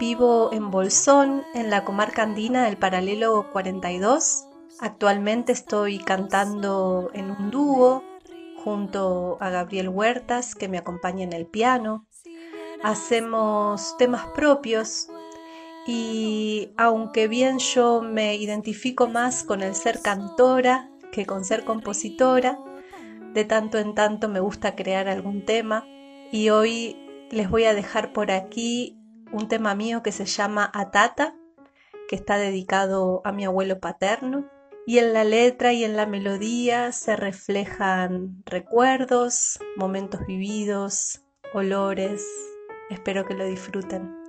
vivo 0.02 0.50
en 0.52 0.72
Bolsón, 0.72 1.44
en 1.54 1.70
la 1.70 1.86
comarca 1.86 2.24
andina 2.24 2.66
del 2.66 2.76
paralelo 2.76 3.52
42. 3.52 4.48
Actualmente 4.80 5.52
estoy 5.52 6.00
cantando 6.00 7.12
en 7.14 7.30
un 7.30 7.52
dúo 7.52 8.04
junto 8.64 9.38
a 9.40 9.52
Gabriel 9.52 9.90
Huertas, 9.90 10.56
que 10.56 10.68
me 10.68 10.80
acompaña 10.80 11.24
en 11.24 11.34
el 11.34 11.46
piano. 11.46 12.08
Hacemos 12.82 13.96
temas 14.00 14.26
propios 14.34 15.08
y 15.86 16.72
aunque 16.78 17.28
bien 17.28 17.60
yo 17.60 18.02
me 18.02 18.36
identifico 18.38 19.08
más 19.08 19.44
con 19.44 19.62
el 19.62 19.76
ser 19.76 20.02
cantora 20.02 20.90
que 21.12 21.28
con 21.28 21.46
ser 21.46 21.64
compositora, 21.64 22.58
de 23.36 23.46
tanto 23.46 23.78
en 23.78 23.94
tanto 23.94 24.30
me 24.30 24.40
gusta 24.40 24.76
crear 24.76 25.08
algún 25.08 25.46
tema 25.46 25.86
y 26.32 26.50
hoy 26.50 26.98
les 27.30 27.52
voy 27.52 27.66
a 27.66 27.76
dejar 27.76 28.14
por 28.14 28.32
aquí 28.32 28.98
un 29.32 29.48
tema 29.48 29.76
mío 29.76 30.04
que 30.04 30.12
se 30.12 30.26
llama 30.26 30.70
Atata, 30.74 31.36
que 32.08 32.16
está 32.16 32.38
dedicado 32.38 33.22
a 33.24 33.32
mi 33.32 33.46
abuelo 33.46 33.80
paterno 33.80 34.50
y 34.86 34.98
en 34.98 35.14
la 35.14 35.24
letra 35.24 35.74
y 35.74 35.84
en 35.84 35.96
la 35.96 36.06
melodía 36.06 36.92
se 36.92 37.16
reflejan 37.16 38.44
recuerdos, 38.46 39.60
momentos 39.78 40.26
vividos, 40.28 41.22
olores. 41.54 42.26
Espero 42.90 43.26
que 43.26 43.36
lo 43.36 43.46
disfruten. 43.46 44.21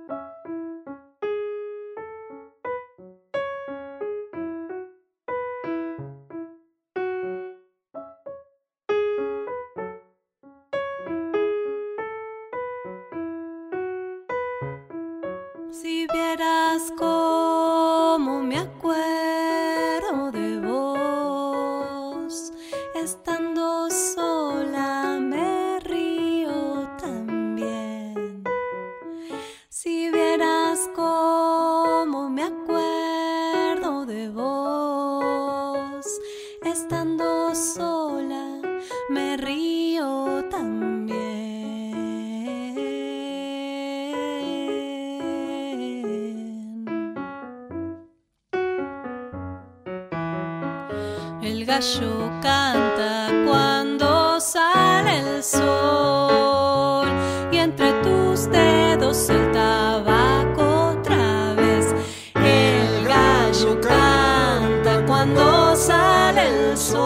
El 55.01 55.43
sol 55.43 57.07
y 57.51 57.57
entre 57.57 57.91
tus 58.01 58.49
dedos 58.49 59.29
el 59.29 59.51
tabaco 59.51 60.95
otra 60.97 61.53
vez. 61.55 61.93
El 62.35 63.05
gallo 63.05 63.79
canta 63.81 65.05
cuando 65.05 65.75
sale 65.75 66.47
el 66.47 66.77
sol 66.77 67.03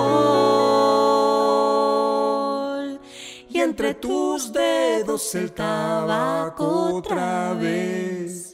y 3.50 3.60
entre 3.60 3.94
tus 3.96 4.52
dedos 4.52 5.36
el 5.36 5.52
tabaco 5.54 6.96
otra 6.96 7.54
vez. 7.54 8.52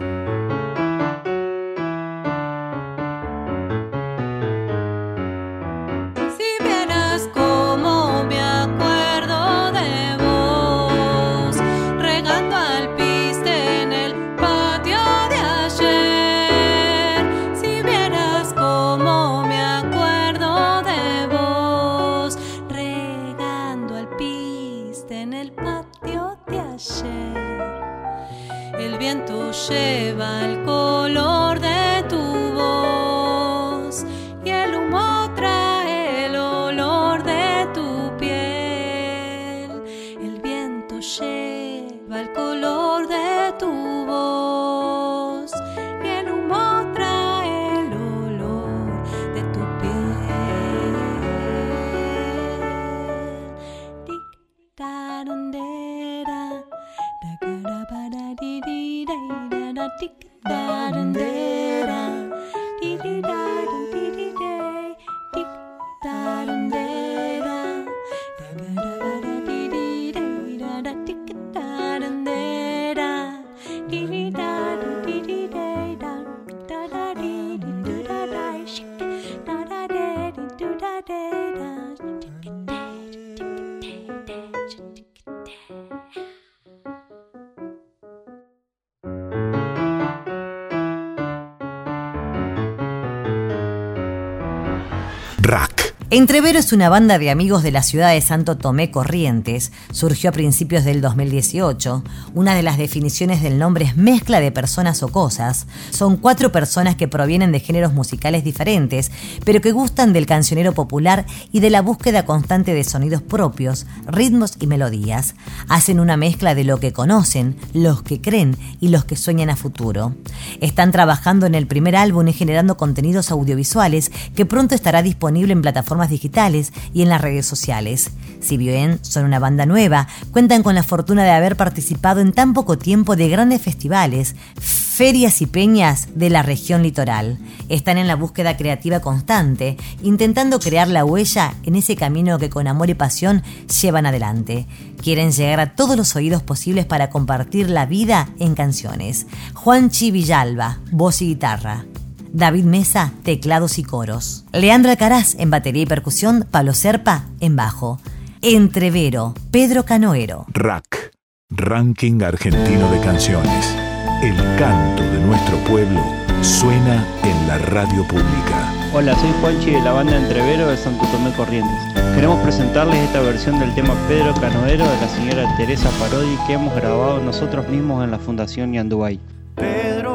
Rack, 95.45 95.92
Entrevero 96.15 96.59
es 96.59 96.71
una 96.73 96.89
banda 96.89 97.17
de 97.17 97.31
amigos 97.31 97.63
de 97.63 97.71
la 97.71 97.81
ciudad 97.81 98.11
de 98.11 98.21
Santo 98.21 98.55
Tomé 98.55 98.91
Corrientes. 98.91 99.71
Surgió 99.91 100.29
a 100.29 100.31
principios 100.31 100.83
del 100.83 101.01
2018. 101.01 102.03
Una 102.35 102.53
de 102.53 102.61
las 102.61 102.77
definiciones 102.77 103.41
del 103.41 103.57
nombre 103.57 103.85
es 103.85 103.97
mezcla 103.97 104.39
de 104.39 104.51
personas 104.51 105.01
o 105.01 105.07
cosas. 105.07 105.65
Son 105.89 106.17
cuatro 106.17 106.51
personas 106.51 106.95
que 106.95 107.07
provienen 107.07 107.51
de 107.51 107.61
géneros 107.61 107.93
musicales 107.93 108.43
diferentes, 108.43 109.11
pero 109.43 109.59
que 109.59 109.71
gustan 109.71 110.13
del 110.13 110.27
cancionero 110.27 110.73
popular 110.73 111.25
y 111.51 111.61
de 111.61 111.71
la 111.71 111.81
búsqueda 111.81 112.25
constante 112.25 112.75
de 112.75 112.83
sonidos 112.83 113.23
propios, 113.23 113.87
ritmos 114.05 114.53
y 114.59 114.67
melodías. 114.67 115.33
Hacen 115.67 115.99
una 115.99 116.15
mezcla 116.15 116.53
de 116.53 116.63
lo 116.63 116.79
que 116.79 116.93
conocen, 116.93 117.55
los 117.73 118.03
que 118.03 118.21
creen 118.21 118.55
y 118.79 118.89
los 118.89 119.03
que 119.03 119.15
sueñan 119.15 119.49
a 119.49 119.55
futuro. 119.55 120.13
Están 120.61 120.91
trabajando 120.91 121.47
en 121.47 121.55
el 121.55 121.65
primer 121.65 121.95
álbum 121.95 122.27
y 122.27 122.33
generando 122.33 122.77
contenidos 122.77 123.31
audiovisuales 123.31 124.11
que 124.35 124.45
pronto 124.45 124.75
estará 124.75 125.01
disponible 125.01 125.53
en 125.53 125.63
plataformas 125.63 126.02
digitales 126.09 126.73
y 126.93 127.01
en 127.01 127.09
las 127.09 127.21
redes 127.21 127.45
sociales. 127.45 128.11
Si 128.39 128.57
bien 128.57 128.99
son 129.01 129.25
una 129.25 129.39
banda 129.39 129.65
nueva, 129.65 130.07
cuentan 130.31 130.63
con 130.63 130.75
la 130.75 130.83
fortuna 130.83 131.23
de 131.23 131.31
haber 131.31 131.55
participado 131.55 132.19
en 132.19 132.33
tan 132.33 132.53
poco 132.53 132.77
tiempo 132.77 133.15
de 133.15 133.29
grandes 133.29 133.61
festivales, 133.61 134.35
ferias 134.59 135.41
y 135.41 135.45
peñas 135.45 136.09
de 136.15 136.29
la 136.29 136.43
región 136.43 136.83
litoral. 136.83 137.39
Están 137.69 137.97
en 137.97 138.07
la 138.07 138.15
búsqueda 138.15 138.57
creativa 138.57 138.99
constante, 138.99 139.77
intentando 140.03 140.59
crear 140.59 140.87
la 140.87 141.05
huella 141.05 141.55
en 141.63 141.75
ese 141.75 141.95
camino 141.95 142.37
que 142.37 142.49
con 142.49 142.67
amor 142.67 142.89
y 142.89 142.93
pasión 142.93 143.43
llevan 143.81 144.05
adelante. 144.05 144.67
Quieren 145.01 145.31
llegar 145.31 145.59
a 145.59 145.75
todos 145.75 145.97
los 145.97 146.15
oídos 146.15 146.43
posibles 146.43 146.85
para 146.85 147.09
compartir 147.09 147.69
la 147.69 147.85
vida 147.85 148.29
en 148.39 148.55
canciones. 148.55 149.25
Juanchi 149.53 150.11
Villalba, 150.11 150.79
voz 150.91 151.21
y 151.21 151.27
guitarra. 151.27 151.85
David 152.33 152.63
Mesa, 152.63 153.13
teclados 153.21 153.77
y 153.77 153.83
coros. 153.83 154.43
Leandro 154.51 154.89
Alcaraz 154.89 155.35
en 155.37 155.51
batería 155.51 155.83
y 155.83 155.85
percusión, 155.85 156.47
Pablo 156.49 156.73
Serpa 156.73 157.25
en 157.39 157.55
bajo. 157.55 157.99
Entrevero, 158.41 159.35
Pedro 159.51 159.85
Canoero. 159.85 160.47
Rack, 160.51 161.13
Ranking 161.51 162.23
Argentino 162.23 162.89
de 162.89 162.99
Canciones. 163.01 163.75
El 164.23 164.35
canto 164.57 165.03
de 165.03 165.19
nuestro 165.19 165.57
pueblo 165.59 166.01
suena 166.41 167.05
en 167.23 167.47
la 167.47 167.59
radio 167.59 168.03
pública. 168.07 168.73
Hola, 168.95 169.15
soy 169.15 169.31
Juanchi 169.39 169.69
de 169.69 169.81
la 169.81 169.91
banda 169.91 170.17
Entrevero 170.17 170.67
de 170.67 170.77
Santo 170.77 171.05
Tomé 171.11 171.31
Corrientes. 171.33 171.77
Queremos 172.15 172.41
presentarles 172.41 172.97
esta 172.97 173.21
versión 173.21 173.59
del 173.59 173.75
tema 173.75 173.93
Pedro 174.07 174.33
Canoero 174.33 174.89
de 174.89 175.01
la 175.01 175.07
señora 175.07 175.55
Teresa 175.55 175.91
Parodi 175.99 176.35
que 176.47 176.53
hemos 176.53 176.75
grabado 176.75 177.19
nosotros 177.19 177.69
mismos 177.69 178.03
en 178.03 178.09
la 178.09 178.17
Fundación 178.17 178.73
Yanduay. 178.73 179.19
Pedro 179.55 180.12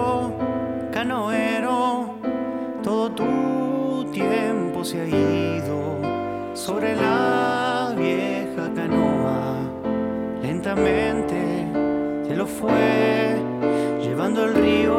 se 4.88 4.98
ha 4.98 5.06
ido 5.06 5.98
sobre 6.54 6.96
la 6.96 7.92
vieja 7.94 8.72
canoa. 8.74 9.58
Lentamente 10.40 11.66
se 12.26 12.34
lo 12.34 12.46
fue 12.46 13.36
llevando 14.00 14.44
el 14.44 14.54
río. 14.54 14.96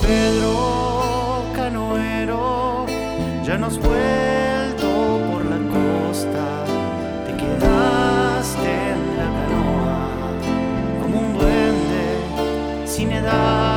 Pedro 0.00 1.42
Canoero, 1.56 2.86
ya 3.44 3.58
nos 3.58 3.76
vuelto 3.80 4.86
por 5.32 5.44
la 5.46 5.58
costa. 5.74 6.46
Te 7.26 7.32
quedaste 7.42 8.70
en 8.92 9.00
la 9.18 9.28
canoa 9.38 10.08
como 11.02 11.18
un 11.18 11.32
duende 11.36 12.86
sin 12.86 13.10
edad 13.10 13.73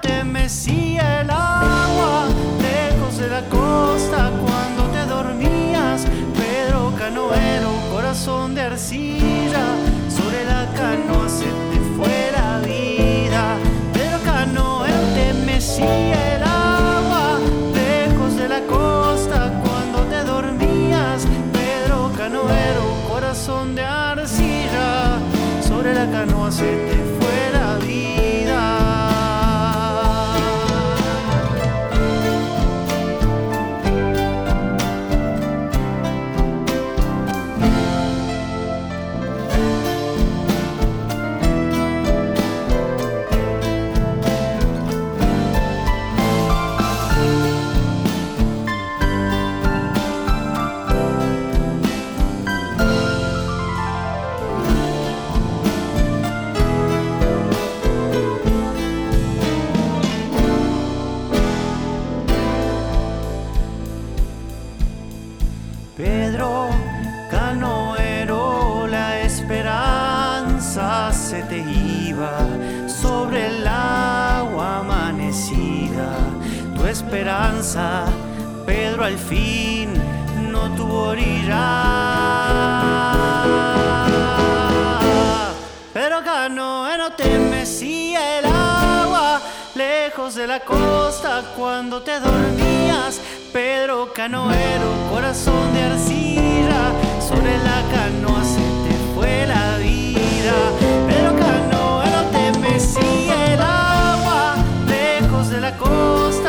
te 0.00 0.24
mecía 0.24 1.20
el 1.20 1.30
agua 1.30 2.26
lejos 2.60 3.18
de 3.18 3.28
la 3.28 3.42
costa 3.48 4.30
cuando 4.40 4.84
te 4.92 5.04
dormías. 5.06 6.06
Pedro 6.34 6.92
canoero, 6.98 7.70
corazón 7.92 8.54
de 8.54 8.62
arcilla, 8.62 9.64
sobre 10.08 10.44
la 10.44 10.66
canoa 10.74 11.28
se 11.28 11.44
te 11.44 11.80
fue 11.96 12.30
la 12.32 12.60
vida. 12.60 13.56
Pero 13.92 14.18
canoero 14.24 15.00
te 15.14 15.34
mecía 15.44 16.36
el 16.36 16.42
agua 16.42 17.38
lejos 17.74 18.36
de 18.36 18.48
la 18.48 18.60
costa 18.66 19.52
cuando 19.62 19.98
te 20.10 20.24
dormías. 20.24 21.26
Pedro 21.52 22.10
canoero, 22.16 22.82
corazón 23.08 23.74
de 23.74 23.82
arcilla, 23.82 25.18
sobre 25.66 25.94
la 25.94 26.10
canoa 26.10 26.50
se 26.50 26.64
te 26.64 27.03
tuvo 81.44 81.54
orilla. 81.54 83.04
Pero 85.92 86.22
Canoero 86.24 87.10
te 87.12 87.38
mecía 87.38 88.38
el 88.38 88.46
agua 88.46 89.40
lejos 89.74 90.34
de 90.34 90.46
la 90.46 90.60
costa 90.60 91.42
cuando 91.56 92.02
te 92.02 92.20
dormías. 92.20 93.20
Pedro 93.52 94.12
Canoero, 94.12 94.90
corazón 95.10 95.72
de 95.72 95.82
arcilla, 95.82 96.92
sobre 97.20 97.56
la 97.58 97.82
canoa 97.92 98.42
se 98.44 98.60
te 98.84 99.14
fue 99.14 99.46
la 99.46 99.78
vida. 99.78 100.54
Pedro 101.06 101.36
Canoero 101.36 102.22
te 102.32 102.58
mecía 102.58 103.54
el 103.54 103.60
agua 103.60 104.56
lejos 104.88 105.50
de 105.50 105.60
la 105.60 105.76
costa 105.76 106.43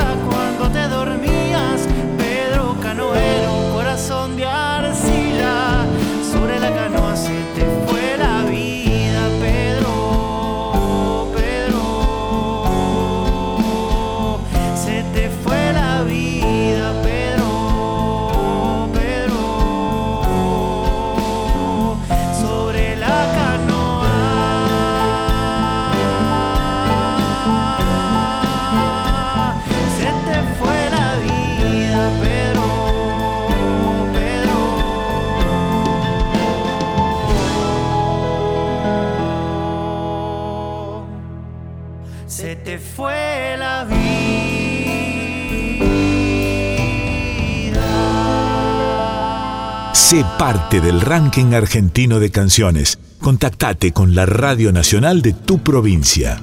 Sé 49.96 50.26
parte 50.38 50.82
del 50.82 51.00
ranking 51.00 51.54
argentino 51.54 52.20
de 52.20 52.30
canciones. 52.30 52.98
Contactate 53.18 53.92
con 53.92 54.14
la 54.14 54.26
Radio 54.26 54.70
Nacional 54.70 55.22
de 55.22 55.32
tu 55.32 55.60
provincia. 55.60 56.38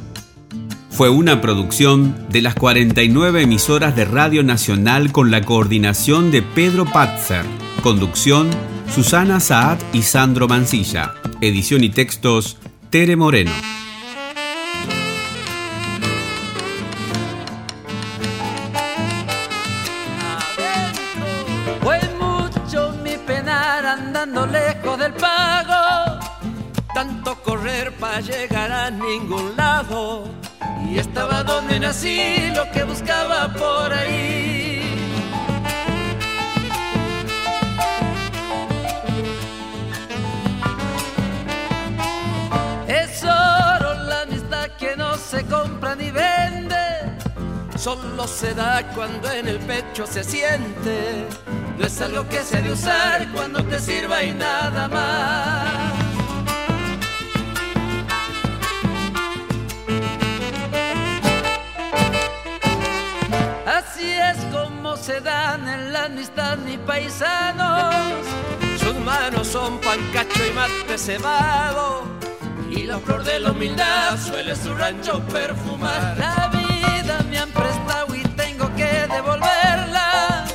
Fue 0.89 1.10
una 1.10 1.39
producción 1.39 2.16
de 2.30 2.41
las 2.41 2.56
49 2.56 3.43
emisoras 3.43 3.95
de 3.95 4.06
Radio 4.06 4.41
Nacional 4.41 5.12
con 5.12 5.30
la 5.30 5.43
coordinación 5.43 6.32
de 6.32 6.41
Pedro 6.41 6.86
Patzer. 6.86 7.45
Conducción, 7.84 8.49
Susana 8.93 9.39
Saad 9.39 9.78
y 9.93 10.01
Sandro 10.01 10.47
Mancilla. 10.47 11.14
Edición 11.39 11.84
y 11.84 11.89
textos 11.89 12.58
Tere 12.89 13.16
Moreno. 13.16 13.51
Ningún 29.14 29.55
lado. 29.55 30.24
Y 30.89 30.97
estaba 30.97 31.43
donde 31.43 31.80
nací, 31.80 32.51
lo 32.55 32.70
que 32.72 32.84
buscaba 32.84 33.47
por 33.53 33.93
ahí. 33.93 34.82
Es 42.88 43.24
oro 43.24 43.93
la 44.09 44.22
amistad 44.22 44.68
que 44.80 44.95
no 44.95 45.16
se 45.18 45.45
compra 45.45 45.95
ni 45.95 46.11
vende, 46.11 46.86
solo 47.78 48.28
se 48.28 48.53
da 48.53 48.84
cuando 48.95 49.32
en 49.32 49.47
el 49.47 49.59
pecho 49.59 50.05
se 50.05 50.24
siente. 50.24 51.28
No 51.78 51.86
es 51.86 52.01
algo 52.01 52.28
que 52.28 52.41
se 52.41 52.57
ha 52.57 52.61
de 52.61 52.72
usar 52.72 53.28
cuando 53.34 53.64
te 53.64 53.80
sirva 53.80 54.24
y 54.24 54.32
nada 54.32 54.88
más. 54.88 56.03
Así 64.04 64.12
es 64.20 64.45
como 64.51 64.97
se 64.97 65.22
dan 65.22 65.66
en 65.66 65.93
la 65.93 66.06
amistad 66.06 66.58
ni 66.58 66.78
paisanos. 66.78 67.95
Sus 68.78 68.95
manos 68.95 69.47
son 69.47 69.80
pancacho 69.80 70.45
y 70.45 70.51
mate 70.51 70.97
cebado. 70.97 72.04
Y 72.70 72.84
la 72.84 72.99
flor 72.99 73.24
de 73.24 73.39
la 73.39 73.51
humildad 73.51 74.18
suele 74.20 74.58
su 74.58 74.74
rancho 74.76 75.22
perfumar. 75.28 76.18
La 76.18 76.51
vida 76.51 77.20
me 77.30 77.39
han 77.39 77.49
prestado 77.51 78.14
y 78.14 78.24
tengo 78.36 78.76
que 78.76 79.08
devolverla. 79.08 80.47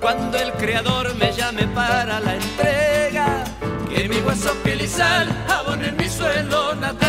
Cuando 0.00 0.38
el 0.38 0.52
creador 0.54 1.14
me 1.14 1.32
llame 1.32 1.68
para 1.68 2.18
la 2.18 2.34
entrega, 2.34 3.44
que 3.88 4.08
mi 4.08 4.16
hueso, 4.16 4.52
piel 4.64 4.80
y 4.80 4.88
sal 4.88 5.28
abonen 5.48 5.96
mi 5.96 6.08
suelo 6.08 6.74
natal. 6.74 6.99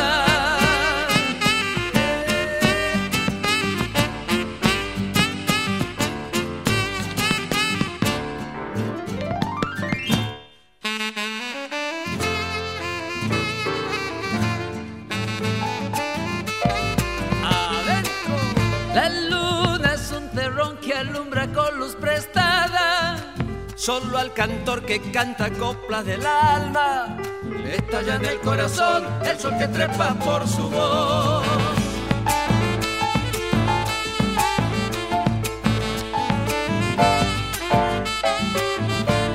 Al 24.22 24.34
cantor 24.34 24.86
que 24.86 25.02
canta 25.12 25.50
coplas 25.50 26.06
del 26.06 26.24
alma 26.24 27.18
le 27.64 27.76
estalla 27.76 28.18
en 28.18 28.26
el 28.26 28.40
corazón 28.42 29.04
el 29.26 29.40
sol 29.40 29.58
que 29.58 29.68
trepa 29.68 30.14
por 30.14 30.48
su 30.48 30.70
voz. 30.70 31.44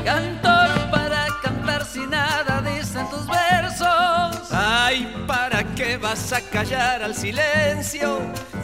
Cantor 0.05 0.91
para 0.93 1.27
cantar 1.43 1.85
sin 1.85 2.11
nada 2.11 2.63
dicen 2.63 3.11
tus 3.11 3.27
versos. 3.27 4.53
Ay, 4.53 5.25
¿para 5.27 5.65
qué 5.75 5.97
vas 5.97 6.33
a 6.33 6.41
callar 6.43 7.03
al 7.03 7.17
silencio? 7.17 8.21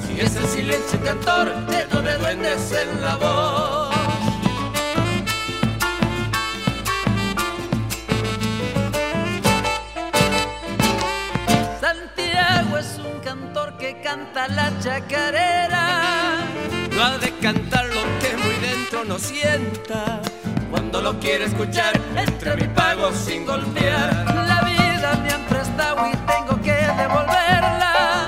Si 0.06 0.20
es 0.20 0.36
el 0.36 0.46
silencio 0.46 1.00
cantor, 1.02 1.52
lleno 1.68 2.00
de 2.00 2.16
duendes 2.18 2.72
en 2.72 3.00
la 3.00 3.16
voz. 3.16 3.81
Chacarera. 14.92 16.44
No 16.94 17.02
ha 17.02 17.18
de 17.18 17.30
cantar 17.38 17.86
lo 17.86 18.02
que 18.20 18.36
muy 18.36 18.54
dentro 18.56 19.04
no 19.04 19.18
sienta. 19.18 20.20
Cuando 20.70 21.00
lo 21.00 21.18
quiere 21.18 21.46
escuchar, 21.46 21.92
entre 22.16 22.56
mi 22.56 22.68
pago 22.74 23.10
sin 23.12 23.46
golpear. 23.46 24.10
La 24.46 24.60
vida 24.62 25.14
me 25.22 25.30
han 25.32 25.44
prestado 25.46 26.06
y 26.08 26.16
tengo 26.32 26.60
que 26.62 26.72
devolverla. 26.72 28.26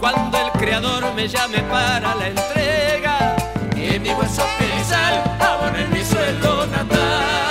Cuando 0.00 0.38
el 0.38 0.50
creador 0.60 1.14
me 1.14 1.28
llame 1.28 1.60
para 1.60 2.14
la 2.14 2.28
entrega, 2.28 3.36
y 3.74 3.98
mi 3.98 4.10
hueso 4.10 4.44
sal 4.84 5.14
abonen 5.40 5.90
mi 5.92 6.04
suelo 6.04 6.66
natal. 6.66 7.45